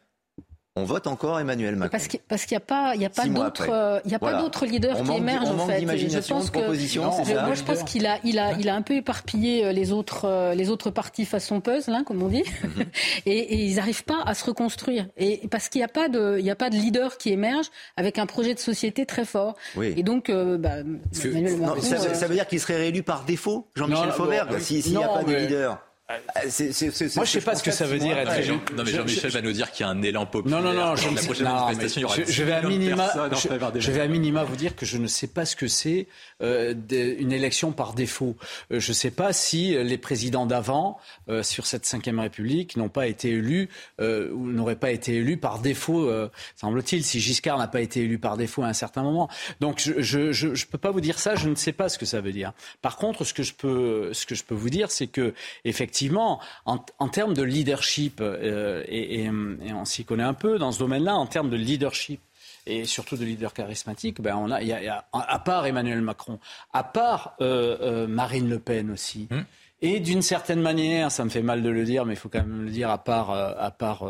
[0.75, 1.91] on vote encore Emmanuel Macron.
[1.91, 4.41] Parce qu'il parce qu'il n'y a pas, d'autres, euh, Voilà.
[4.41, 5.79] d'autres leaders On qui émergent on en manque fait.
[5.79, 8.95] D'imagination, de que- je- moi je pense qu'il a, il a, il a un peu
[8.95, 12.85] éparpillé euh, les autres, euh, les autres partis façon puzzle, hein, comme on dit, Mhm.
[13.27, 15.05] et, et ils n'arrivent pas à se reconstruire.
[15.15, 17.67] Et parce qu'il n'y a pas de, il y a pas de leader qui émerge
[17.95, 19.55] avec un projet de société très fort.
[19.75, 19.93] Oui.
[19.95, 20.77] Et donc, euh, bah,
[21.23, 24.11] Emmanuel Non, Macron, ça, veut- euh, ça veut dire qu'il serait réélu par défaut, Jean-Michel
[24.11, 25.33] Fauvergue, s'il n'y a pas de
[26.49, 28.41] c'est- Moi, je sais pas ce que ça veut dire être.
[28.43, 30.61] Jean- non mais Je- Jean-Michel je- va nous dire qu'il y a un élan populaire.
[30.61, 32.17] Non, non, non, je, Lors de ne la sais- prochaine non, manifestation, il y aura
[32.17, 33.11] mais je, je vais à 10 millions de minima,
[33.79, 36.07] je, vais à minima vous dire que je ne sais pas ce que c'est
[36.41, 38.35] euh, une élection par défaut.
[38.71, 40.97] Euh, je ne sais pas si les présidents d'avant,
[41.29, 43.69] euh, sur cette cinquième République, n'ont pas été élus
[44.01, 48.01] euh, ou n'auraient pas été élus par défaut, euh, semble-t-il, si Giscard n'a pas été
[48.01, 49.29] élu par défaut à un certain moment.
[49.61, 52.19] Donc je je peux pas vous dire ça, je ne sais pas ce que ça
[52.19, 52.51] veut dire.
[52.81, 55.33] Par contre, ce que je peux, ce que je peux vous dire, c'est que
[55.63, 55.92] effectivement,
[56.65, 60.71] en, en termes de leadership, euh, et, et, et on s'y connaît un peu dans
[60.71, 62.19] ce domaine-là, en termes de leadership
[62.65, 65.39] et surtout de leader charismatique, ben on a, il y a, il y a- à
[65.39, 66.39] part Emmanuel Macron,
[66.71, 69.27] à part euh, euh, Marine Le Pen aussi.
[69.81, 72.39] Et d'une certaine manière, ça me fait mal de le dire, mais il faut quand
[72.39, 74.05] même le dire, à part, euh, à part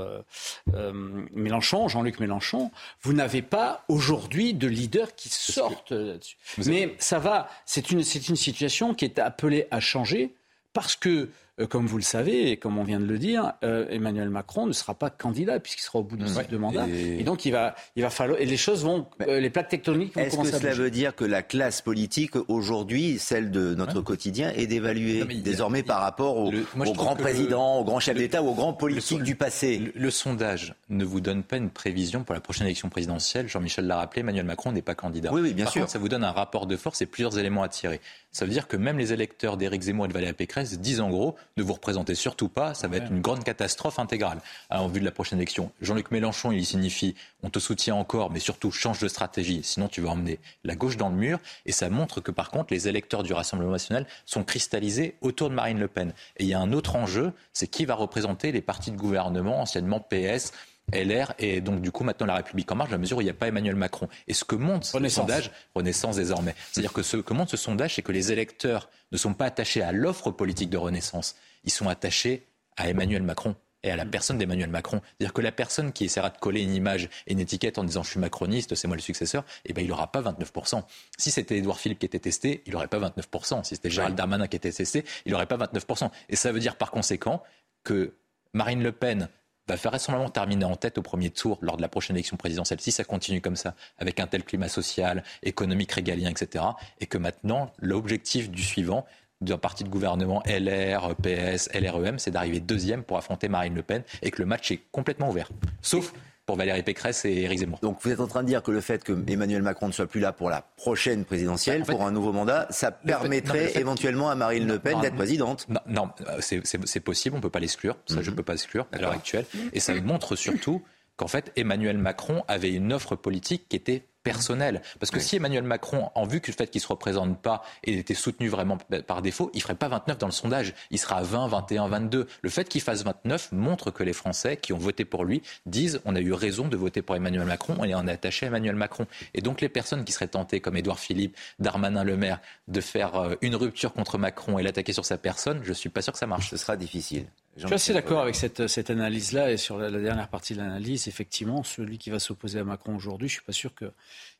[1.34, 2.71] Mélenchon, Jean-Luc Mélenchon,
[3.01, 6.38] vous n'avez pas aujourd'hui de leader qui sortent là-dessus.
[6.65, 10.34] Mais ça va, c'est une, c'est une situation qui est appelée à changer
[10.73, 11.29] parce que,
[11.70, 14.74] comme vous le savez, et comme on vient de le dire, euh, Emmanuel Macron ne
[14.74, 16.88] sera pas candidat puisqu'il sera au bout de ses deux mandats.
[16.89, 17.24] Et- Et...
[17.24, 20.22] donc, il va, il va falloir, et les choses vont, euh, les plaques tectoniques vont
[20.22, 24.68] Est-ce que cela veut dire que la classe politique aujourd'hui, celle de notre quotidien, est
[24.68, 28.18] dévaluée désormais par rapport aux, moi, je aux trouve grands que présidents, aux grands chefs
[28.18, 32.24] d'État, aux grands politiques du passé Le, le sondage ne vous donne pas une prévision
[32.24, 33.47] pour la prochaine élection présidentielle.
[33.47, 35.32] Jean-Michel l'a rappelé, Emmanuel Macron n'est pas candidat.
[35.34, 35.82] Oui, oui, bien Par sûr.
[35.82, 38.01] contre, ça vous donne un rapport de force et plusieurs éléments à tirer.
[38.32, 41.10] Ça veut dire que même les électeurs d'Éric Zemmour et de Valérie Pécresse disent en
[41.10, 44.39] gros, ne vous représentez surtout pas, ça va être une grande catastrophe intégrale
[44.70, 45.72] en vue de la prochaine élection.
[45.82, 50.01] Jean-Luc Mélenchon, il signifie, on te soutient encore, mais surtout change de stratégie, sinon tu
[50.01, 51.39] vas emmener la gauche dans le mur.
[51.66, 55.56] Et ça montre que par contre, les électeurs du Rassemblement national sont cristallisés autour de
[55.56, 56.14] Marine Le Pen.
[56.38, 59.62] Et il y a un autre enjeu, c'est qui va représenter les partis de gouvernement,
[59.62, 60.54] anciennement PS,
[60.91, 63.25] LR et donc du coup maintenant la République en marche, à la mesure où il
[63.25, 64.07] n'y a pas Emmanuel Macron.
[64.27, 67.95] Et ce que montre ce sondage, Renaissance désormais, c'est-à-dire que ce que montre ce sondage,
[67.95, 71.88] c'est que les électeurs ne sont pas attachés à l'offre politique de Renaissance, ils sont
[71.88, 72.45] attachés
[72.77, 75.01] à Emmanuel Macron et à la personne d'Emmanuel Macron.
[75.03, 78.03] C'est-à-dire que la personne qui essaiera de coller une image et une étiquette en disant
[78.03, 80.84] je suis macroniste, c'est moi le successeur, eh ben, il n'aura pas 29%.
[81.17, 83.63] Si c'était Édouard Philippe qui était testé, il n'aurait pas 29%.
[83.63, 86.09] Si c'était Gérald Darmanin qui était testé, il n'aurait pas 29%.
[86.29, 87.43] Et ça veut dire par conséquent
[87.84, 88.13] que
[88.53, 89.29] Marine Le Pen
[89.68, 92.82] va faire vraisemblablement terminer en tête au premier tour lors de la prochaine élection présidentielle,
[92.82, 96.66] si ça continue comme ça, avec un tel climat social, économique, régalien, etc.
[96.99, 99.05] Et que maintenant, l'objectif du suivant,
[99.41, 104.03] d'un parti de gouvernement LR, PS, LREM, c'est d'arriver deuxième pour affronter Marine Le Pen
[104.22, 105.49] et que le match est complètement ouvert.
[105.82, 106.14] Sauf
[106.45, 107.79] pour Valérie Pécresse et Éric Zemmour.
[107.81, 110.07] Donc vous êtes en train de dire que le fait que Emmanuel Macron ne soit
[110.07, 114.35] plus là pour la prochaine présidentielle, bah, pour un nouveau mandat, ça permettrait éventuellement à
[114.35, 118.21] Marine LePen d'être présidente Non, euh, c'est possible, on ne peut pas l'exclure, ça je
[118.21, 118.35] ne mhm.
[118.35, 119.45] peux pas l'exclure à l'heure actuelle.
[119.71, 120.81] Et ça montre surtout
[121.15, 124.82] qu'en fait Emmanuel Macron avait une offre politique qui était personnel.
[124.99, 127.63] Parce que si Emmanuel Macron, en vue que le fait qu'il ne se représente pas
[127.84, 130.74] et était soutenu vraiment par défaut, il ne ferait pas 29 dans le sondage.
[130.91, 132.28] Il sera à 20, 21, 22.
[132.41, 136.01] Le fait qu'il fasse 29 montre que les Français qui ont voté pour lui disent
[136.05, 138.76] on a eu raison de voter pour Emmanuel Macron et on est attaché à Emmanuel
[138.76, 139.05] Macron.
[139.34, 143.15] Et donc les personnes qui seraient tentées, comme Édouard Philippe, Darmanin Le Maire, de faire
[143.15, 146.13] euh, une rupture contre Macron et l'attaquer sur sa personne, je ne suis pas sûr
[146.13, 146.49] que ça marche.
[146.49, 147.26] Ce sera difficile.
[147.56, 150.60] Je suis assez d'accord avec cette, cette analyse-là et sur la, la, dernière partie de
[150.60, 153.91] l'analyse, effectivement, celui qui va s'opposer à Macron aujourd'hui, je suis pas sûr que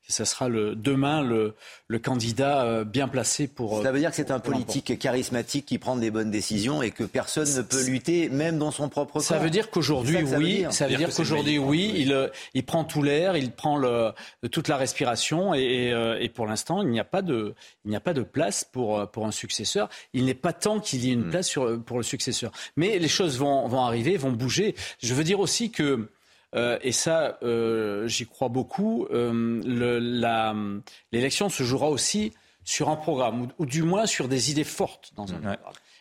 [0.07, 1.55] ce sera le, demain le,
[1.87, 3.81] le, candidat euh, bien placé pour.
[3.81, 7.03] Ça veut dire que c'est un politique charismatique qui prend des bonnes décisions et que
[7.03, 9.19] personne ne peut lutter, même dans son propre camp.
[9.21, 10.65] Ça veut dire qu'aujourd'hui, oui.
[10.71, 14.11] Ça veut dire, qu'aujourd'hui, oui, il, euh, il prend tout l'air, il prend le,
[14.51, 17.91] toute la respiration et, et, euh, et pour l'instant, il n'y a pas de, il
[17.91, 19.89] n'y a pas de place pour pour un successeur.
[20.13, 21.31] Il n'est pas temps qu'il y ait une hmm.
[21.31, 22.51] place sur, pour le successeur.
[22.75, 24.75] Mais les choses vont, vont arriver, vont bouger.
[25.01, 26.09] Je veux dire aussi que
[26.55, 29.07] euh, et ça, euh, j'y crois beaucoup.
[29.11, 30.81] Euh,
[31.11, 32.33] l'élection se jouera aussi
[32.63, 35.57] sur un programme, ou, du moins sur des idées fortes dans un programme.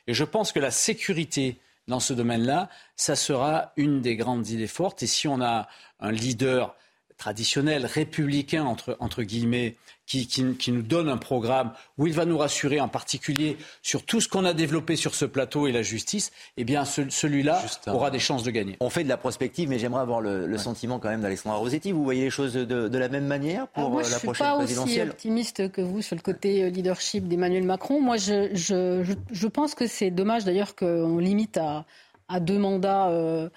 [0.07, 4.68] Et je pense que la sécurité dans ce domaine-là, ça sera une des grandes idées
[4.68, 5.03] fortes.
[5.03, 5.68] Et si on a
[6.00, 6.76] un leader
[7.16, 9.76] traditionnel, républicain, entre, entre guillemets,
[10.07, 14.20] qui, qui, nous donne un programme où il va nous rassurer en particulier sur tout
[14.20, 18.18] ce qu'on a développé sur ce plateau et la justice, eh bien celui-là aura des
[18.18, 18.76] chances de gagner.
[18.80, 21.92] On fait de la prospective, mais j'aimerais avoir le, sentiment quand même d'Alexandra Rosetti.
[21.92, 24.66] Vous voyez les choses de, de la même manière pour moi, euh, la prochaine présidentielle
[24.66, 28.00] Je suis pas aussi optimiste que vous sur le côté euh, leadership d'Emmanuel Macron.
[28.00, 31.84] Moi, je, je, je, pense que c'est dommage d'ailleurs qu'on limite à,
[32.28, 33.09] à deux mandats.
[33.09, 33.48] Euh,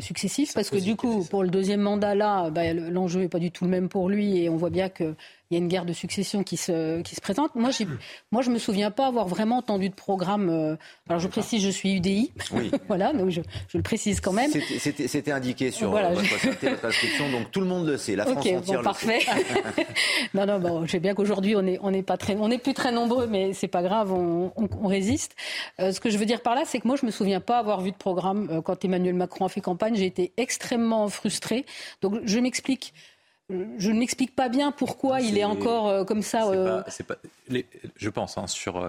[0.00, 3.50] successifs parce que du coup pour le deuxième mandat là bah, l'enjeu n'est pas du
[3.50, 5.14] tout le même pour lui et on voit bien que
[5.52, 7.54] il y a une guerre de succession qui se, qui se présente.
[7.54, 7.68] Moi,
[8.30, 10.48] moi, je ne me souviens pas avoir vraiment entendu de programme.
[10.48, 10.76] Euh,
[11.10, 12.32] alors, je précise, je suis UDI.
[12.52, 12.70] Oui.
[12.88, 14.50] voilà, donc je, je, le précise quand même.
[14.50, 18.16] C'était indiqué sur voilà, votre, votre, inscription, donc tout le monde le sait.
[18.16, 19.18] La France okay, entière bon, parfait.
[20.34, 22.56] non, non, bon, je sais bien qu'aujourd'hui, on n'est on est pas très, on est
[22.56, 25.36] plus très nombreux, mais c'est pas grave, on, on, on résiste.
[25.80, 27.58] Euh, ce que je veux dire par là, c'est que moi, je me souviens pas
[27.58, 29.96] avoir vu de programme euh, quand Emmanuel Macron a fait campagne.
[29.96, 31.66] J'ai été extrêmement frustrée.
[32.00, 32.94] Donc, je m'explique
[33.78, 36.48] je ne m'explique pas bien pourquoi il est encore euh, comme ça.
[36.48, 36.82] Euh.
[37.96, 38.88] je pense, hein, sur euh,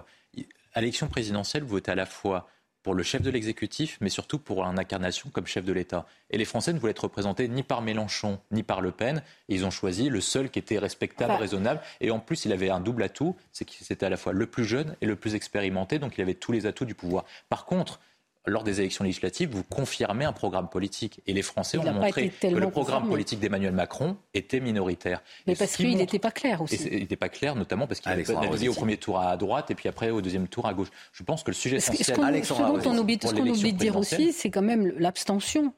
[0.74, 2.48] à l'élection présidentielle, vous votez à la fois
[2.84, 6.06] pour le chef de l'exécutif, mais surtout pour l'incarnation comme chef de l'État.
[6.30, 9.24] Et les Français ne voulaient être représentés ni par Mélenchon, ni par Le Pen.
[9.48, 11.80] ils ont choisi le seul qui était respectable, raisonnable.
[12.02, 14.46] Et en plus, il avait un double atout, c'est qu'il était à la fois le
[14.48, 17.24] plus jeune et le plus expérimenté, donc il avait tous les atouts du pouvoir.
[17.48, 18.02] Par contre,
[18.46, 21.22] lors des élections législatives, vous confirmez un programme politique.
[21.28, 25.22] Et les Français ont montré que le programme politique d'Emmanuel Macron était minoritaire.
[25.48, 26.88] Mais parce qu'il n'était pas clair aussi.
[26.92, 29.76] il n'était pas clair, notamment parce qu'il avait dit au premier tour à droite et
[29.76, 30.90] puis après au deuxième tour à gauche.
[31.14, 32.18] Je pense que le sujet essentiel...
[32.44, 35.74] Ce, qu'on dont on oublie, ce qu'on oublie de dire aussi, c'est quand même l'abstention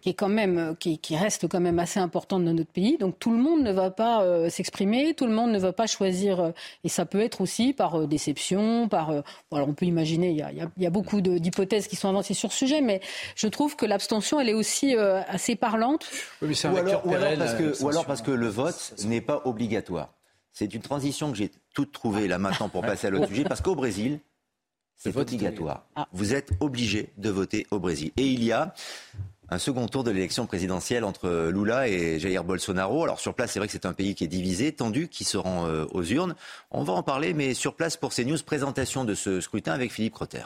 [0.00, 2.98] qui est quand même, euh, qui, qui, reste quand même assez importante dans notre pays.
[2.98, 5.86] Donc tout le monde ne va pas euh, s'exprimer, tout le monde ne va pas
[5.86, 6.50] choisir, euh,
[6.84, 9.10] et ça peut être aussi par déception, par,
[9.52, 12.34] alors on peut imaginer, il y a, il y a beaucoup d'hypothèses qui sont avancées
[12.34, 13.00] sur ce sujet, mais
[13.34, 16.08] je trouve que l'abstention, elle est aussi assez parlante.
[16.42, 19.42] Oui, ou, alors, ou, alors, parce que, ou alors parce que le vote n'est pas
[19.44, 20.12] obligatoire.
[20.52, 23.60] C'est une transition que j'ai toute trouvée là maintenant pour passer à l'autre sujet, parce
[23.60, 24.20] qu'au Brésil,
[25.00, 25.86] c'est obligatoire.
[25.96, 26.06] Ah.
[26.12, 28.12] Vous êtes obligé de voter au Brésil.
[28.18, 28.74] Et il y a
[29.50, 33.02] un second tour de l'élection présidentielle entre Lula et Jair Bolsonaro.
[33.02, 35.36] Alors sur place, c'est vrai que c'est un pays qui est divisé, tendu, qui se
[35.36, 36.36] rend euh, aux urnes.
[36.70, 40.14] On va en parler, mais sur place pour CNews, présentation de ce scrutin avec Philippe
[40.14, 40.44] Crotter.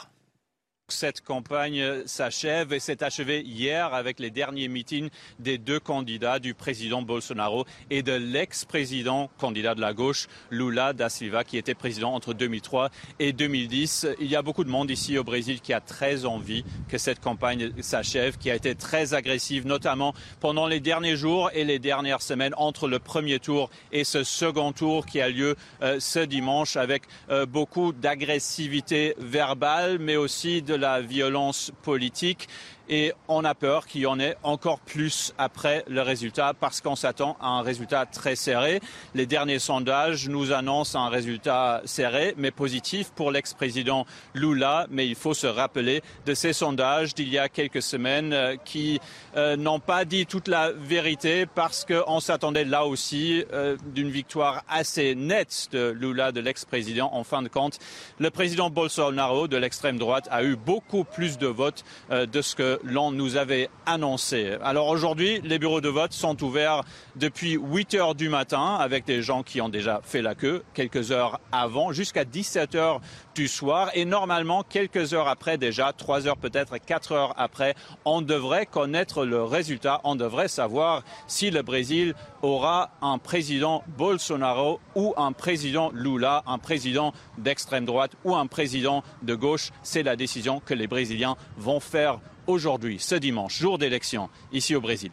[0.88, 5.08] Cette campagne s'achève et s'est achevée hier avec les derniers meetings
[5.38, 11.08] des deux candidats, du président Bolsonaro et de l'ex-président candidat de la gauche, Lula da
[11.08, 14.08] Silva, qui était président entre 2003 et 2010.
[14.20, 17.20] Il y a beaucoup de monde ici au Brésil qui a très envie que cette
[17.20, 22.20] campagne s'achève, qui a été très agressive, notamment pendant les derniers jours et les dernières
[22.20, 26.76] semaines entre le premier tour et ce second tour qui a lieu euh, ce dimanche
[26.76, 32.48] avec euh, beaucoup d'agressivité verbale, mais aussi de la violence politique
[32.88, 36.96] et on a peur qu'il y en ait encore plus après le résultat parce qu'on
[36.96, 38.80] s'attend à un résultat très serré.
[39.14, 45.14] Les derniers sondages nous annoncent un résultat serré mais positif pour l'ex-président Lula, mais il
[45.14, 49.00] faut se rappeler de ces sondages d'il y a quelques semaines euh, qui
[49.36, 54.62] euh, n'ont pas dit toute la vérité parce qu'on s'attendait là aussi euh, d'une victoire
[54.68, 57.10] assez nette de Lula, de l'ex-président.
[57.12, 57.78] En fin de compte,
[58.18, 62.73] le président Bolsonaro de l'extrême droite a eu beaucoup plus de votes de ce que
[62.82, 64.56] l'on nous avait annoncé.
[64.62, 66.82] Alors aujourd'hui, les bureaux de vote sont ouverts
[67.16, 71.12] depuis 8 heures du matin avec des gens qui ont déjà fait la queue quelques
[71.12, 73.00] heures avant jusqu'à 17 heures
[73.34, 78.22] du soir et normalement quelques heures après déjà, 3 heures peut-être, 4 heures après, on
[78.22, 85.14] devrait connaître le résultat, on devrait savoir si le Brésil aura un président Bolsonaro ou
[85.16, 89.70] un président Lula, un président d'extrême droite ou un président de gauche.
[89.82, 94.80] C'est la décision que les Brésiliens vont faire aujourd'hui, ce dimanche, jour d'élection, ici au
[94.80, 95.10] Brésil.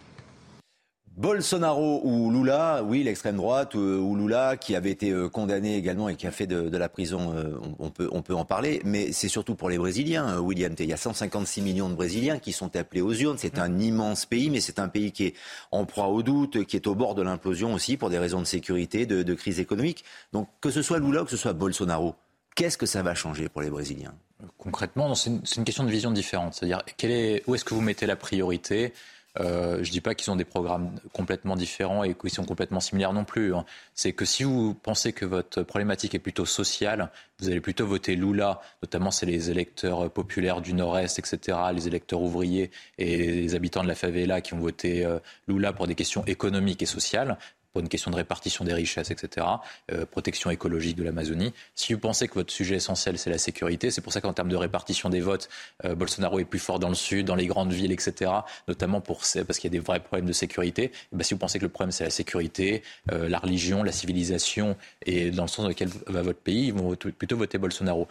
[1.17, 6.07] Bolsonaro ou Lula, oui, l'extrême droite, euh, ou Lula, qui avait été euh, condamné également
[6.07, 9.55] et qui a fait de, la prison, euh, on, peut, en parler, mais c'est surtout
[9.55, 10.85] pour les Brésiliens, William T.
[10.85, 13.37] Il y a 156 millions de Brésiliens qui sont appelés aux urnes.
[13.37, 15.33] C'est un immense pays, mais c'est un pays qui est
[15.71, 18.45] en proie au doute, qui est au bord de l'implosion aussi pour des raisons de
[18.45, 20.05] sécurité, de, de crise économique.
[20.31, 22.15] Donc que ce soit Lula ou que ce soit Bolsonaro,
[22.55, 24.13] qu'est-ce que ça va changer pour les Brésiliens?
[24.57, 26.53] Concrètement, c'est une, question de vision différente.
[26.53, 28.93] C'est-à-dire, est, où est-ce que vous mettez la priorité?
[29.39, 32.81] Euh, je ne dis pas qu'ils ont des programmes complètement différents et qu'ils sont complètement
[32.81, 33.55] similaires non plus.
[33.55, 33.65] Hein.
[33.93, 38.15] C'est que si vous pensez que votre problématique est plutôt sociale, vous allez plutôt voter
[38.15, 43.83] Lula, notamment c'est les électeurs populaires du Nord-Est, etc., les électeurs ouvriers et les habitants
[43.83, 47.37] de la favela qui ont voté euh, Lula pour des questions économiques et sociales
[47.71, 49.47] pour une question de répartition des richesses, etc.,
[49.91, 51.53] euh, protection écologique de l'Amazonie.
[51.75, 54.49] Si vous pensez que votre sujet essentiel, c'est la sécurité, c'est pour ça qu'en termes
[54.49, 55.49] de répartition des votes,
[55.85, 58.31] euh, Bolsonaro est plus fort dans le sud, dans les grandes villes, etc.,
[58.67, 60.83] notamment pour, parce qu'il y a des vrais problèmes de sécurité.
[60.83, 63.91] Et ben, si vous pensez que le problème, c'est la sécurité, euh, la religion, la
[63.91, 68.07] civilisation, et dans le sens dans lequel va votre pays, ils vont plutôt voter Bolsonaro.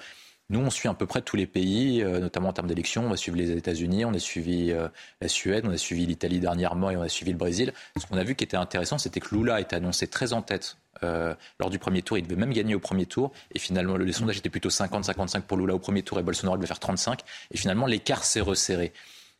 [0.50, 3.06] Nous, on suit à peu près tous les pays, euh, notamment en termes d'élections.
[3.06, 4.88] On a suivi les États-Unis, on a suivi euh,
[5.20, 7.72] la Suède, on a suivi l'Italie dernièrement et on a suivi le Brésil.
[7.96, 10.76] Ce qu'on a vu qui était intéressant, c'était que Lula était annoncé très en tête
[11.04, 12.18] euh, lors du premier tour.
[12.18, 13.30] Il devait même gagner au premier tour.
[13.54, 16.66] Et finalement, les sondages étaient plutôt 50-55 pour Lula au premier tour et Bolsonaro devait
[16.66, 17.20] faire 35.
[17.52, 18.92] Et finalement, l'écart s'est resserré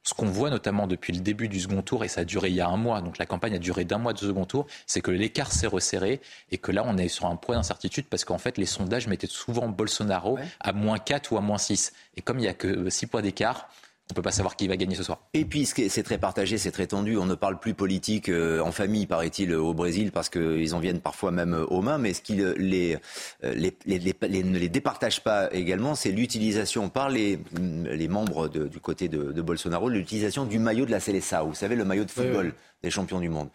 [0.02, 2.54] ce qu'on voit notamment depuis le début du second tour, et ça a duré il
[2.54, 5.00] y a un mois, donc la campagne a duré d'un mois de second tour, c'est
[5.00, 6.20] que l'écart s'est resserré
[6.50, 9.26] et que là on est sur un point d'incertitude parce qu'en fait les sondages mettaient
[9.26, 11.92] souvent Bolsonaro à moins 4 ou à moins 6.
[12.16, 13.68] Et comme il n'y a que 6 points d'écart,
[14.10, 15.20] on ne peut pas savoir qui va gagner ce soir.
[15.34, 17.16] Et puis c'est très partagé, c'est très tendu.
[17.16, 21.00] On ne parle plus politique euh, en famille, paraît-il, au Brésil, parce qu'ils en viennent
[21.00, 21.98] parfois même euh, aux mains.
[21.98, 22.98] Mais ce qui euh, les,
[23.42, 29.08] les, les, ne les départage pas également, c'est l'utilisation par les, les membres du côté
[29.08, 31.46] de, de Bolsonaro, l'utilisation du maillot de la Seleção.
[31.46, 33.48] Vous savez, le maillot de football des champions du monde.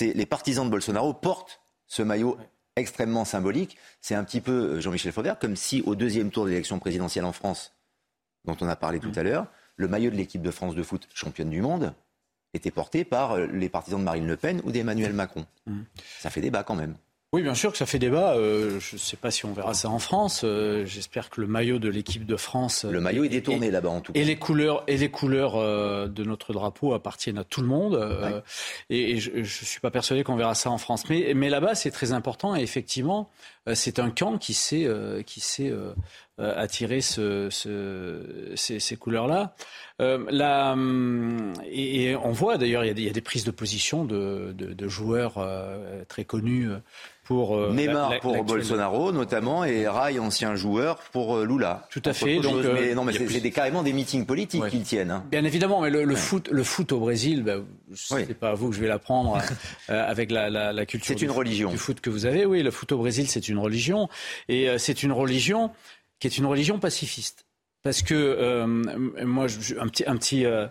[0.00, 2.36] Les partisans de Bolsonaro portent ce maillot
[2.76, 3.76] extrêmement symbolique.
[4.00, 7.32] C'est un petit peu, Jean-Michel Fauvert, comme si au deuxième tour de l'élection présidentielle en
[7.32, 7.74] France,
[8.44, 9.18] dont on a parlé tout mmh.
[9.18, 9.46] à l'heure,
[9.76, 11.94] le maillot de l'équipe de France de foot championne du monde
[12.54, 15.46] était porté par euh, les partisans de Marine Le Pen ou d'Emmanuel Macron.
[15.66, 15.80] Mmh.
[16.18, 16.96] Ça fait débat quand même.
[17.32, 18.34] Oui, bien sûr que ça fait débat.
[18.34, 20.42] Euh, je ne sais pas si on verra ça en France.
[20.44, 22.84] Euh, j'espère que le maillot de l'équipe de France.
[22.84, 24.20] Le maillot est détourné là-bas en tout cas.
[24.20, 25.58] Et les couleurs, et les couleurs
[26.08, 28.42] de notre drapeau appartiennent à tout le monde.
[28.90, 31.02] Et, je ne suis pas persuadé qu'on verra ça en France.
[31.10, 32.56] Mais, mais là-bas, c'est très important.
[32.56, 33.28] Et effectivement,
[33.74, 34.88] c'est un camp qui sait,
[35.26, 35.92] qui euh,
[36.38, 39.54] attirer ce, ce, ces, ces couleurs-là.
[40.02, 40.18] Euh,
[40.72, 44.74] hum, et, et, on voit d'ailleurs, il, y, a des prises de position de, de,
[44.74, 46.68] de joueurs euh, très connus
[47.24, 51.88] pour euh, Neymar pour Bolsonaro notamment et Rai ancien joueur pour Lula.
[51.90, 52.40] Tout à fait.
[52.40, 55.10] Donc, mais, non, mais c'est des, carrément des meetings politiques qu'ils tiennent.
[55.10, 55.24] Hein.
[55.30, 57.56] Bien évidemment, mais le, le foot, le foot au Brésil, bah,
[57.94, 59.40] c'est pas à vous que je vais l'apprendre
[59.88, 61.16] avec la, la, la culture.
[61.16, 61.70] C'est une religion.
[61.70, 62.62] Du foot que vous avez, oui.
[62.62, 64.10] Le foot au Brésil, c'est une religion
[64.50, 65.70] et c'est une religion
[66.18, 67.46] qui est une religion pacifiste.
[67.82, 69.46] Parce que euh, moi,
[69.78, 70.66] un petit, un petit, euh,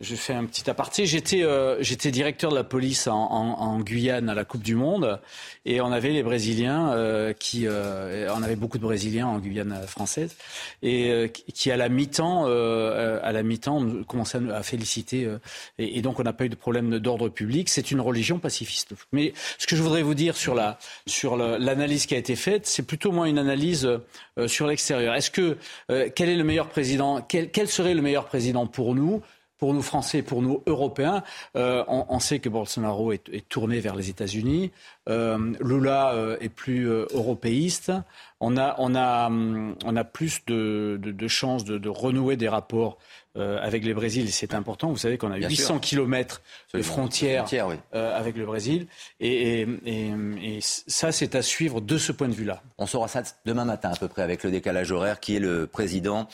[0.00, 1.06] je fais un petit aparté.
[1.06, 5.18] J'étais euh, directeur de la police en, en, en, Guyane à la Coupe du Monde
[5.64, 9.86] et on avait les Brésiliens euh, qui euh, on avait beaucoup de Brésiliens en Guyane
[9.86, 10.36] française
[10.82, 15.30] et euh, qui à la mi-temps euh, à la mi-temps commençaient à, féliciter
[15.78, 17.70] et, et, donc on n'a pas eu de problème d'ordre public.
[17.70, 18.92] C'est une religion pacifiste.
[19.12, 22.66] Mais ce que je voudrais vous dire sur la sur l'analyse qui a été faite,
[22.66, 23.88] c'est plutôt moins une analyse
[24.46, 25.14] sur l'extérieur.
[25.14, 25.56] Est-ce que
[25.88, 29.22] quel est le meilleur président quel, quel serait le meilleur président pour nous
[29.58, 31.22] pour nous Français, pour nous Européens,
[31.56, 34.70] euh, on, on, sait que Bolsonaro est, est tourné vers les États-Unis.
[35.08, 37.92] Euh, Lula euh, est plus européiste.
[38.40, 42.48] On a, on a, on a plus de, de, de chances de, de, renouer des
[42.48, 42.98] rapports
[43.38, 44.32] avec le Brésil.
[44.32, 44.88] C'est important.
[44.88, 45.80] Vous savez qu'on a Bien 800 sûr.
[45.82, 46.40] kilomètres
[46.72, 47.76] de frontières frontière, oui.
[47.92, 48.86] avec le Brésil.
[49.20, 50.12] Et, et, et,
[50.42, 52.62] et ça, c'est à suivre de ce point de vue-là.
[52.78, 55.66] On saura ça demain matin à peu près avec le décalage horaire qui est le
[55.66, 56.28] président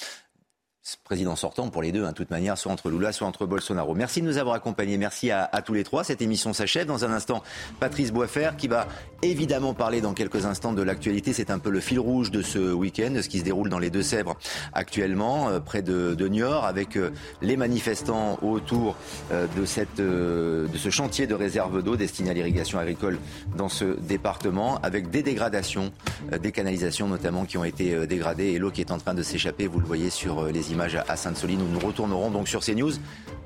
[1.05, 3.95] président sortant pour les deux, hein, de toute manière, soit entre Lula, soit entre Bolsonaro.
[3.95, 4.97] Merci de nous avoir accompagnés.
[4.97, 6.03] Merci à, tous les trois.
[6.03, 6.87] Cette émission s'achève.
[6.87, 7.43] Dans un instant,
[7.79, 8.89] Patrice Boisfer qui va
[9.23, 11.33] évidemment parler dans quelques instants de l'actualité.
[11.33, 13.79] C'est un peu le fil rouge de ce week-end, de ce qui se déroule dans
[13.79, 14.37] les Deux-Sèvres
[14.73, 17.11] actuellement, euh, près de, Niort, avec euh,
[17.43, 18.97] les manifestants autour
[19.31, 23.19] euh, de, de ce chantier de réserve d'eau destiné à l'irrigation agricole
[23.57, 25.93] dans ce département, avec des dégradations,
[26.41, 29.69] des canalisations notamment qui ont été dégradées et l'eau qui est en train de s'échapper.
[29.69, 32.95] Vous le voyez sur les images à Sainte-Soline nous retournerons donc sur CNews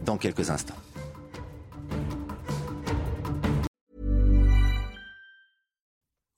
[0.04, 0.76] dans quelques instants.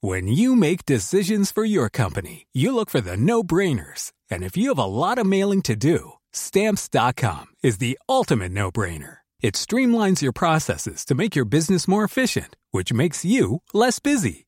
[0.01, 4.13] When you make decisions for your company, you look for the no-brainers.
[4.31, 9.17] And if you have a lot of mailing to do, stamps.com is the ultimate no-brainer.
[9.41, 14.47] It streamlines your processes to make your business more efficient, which makes you less busy.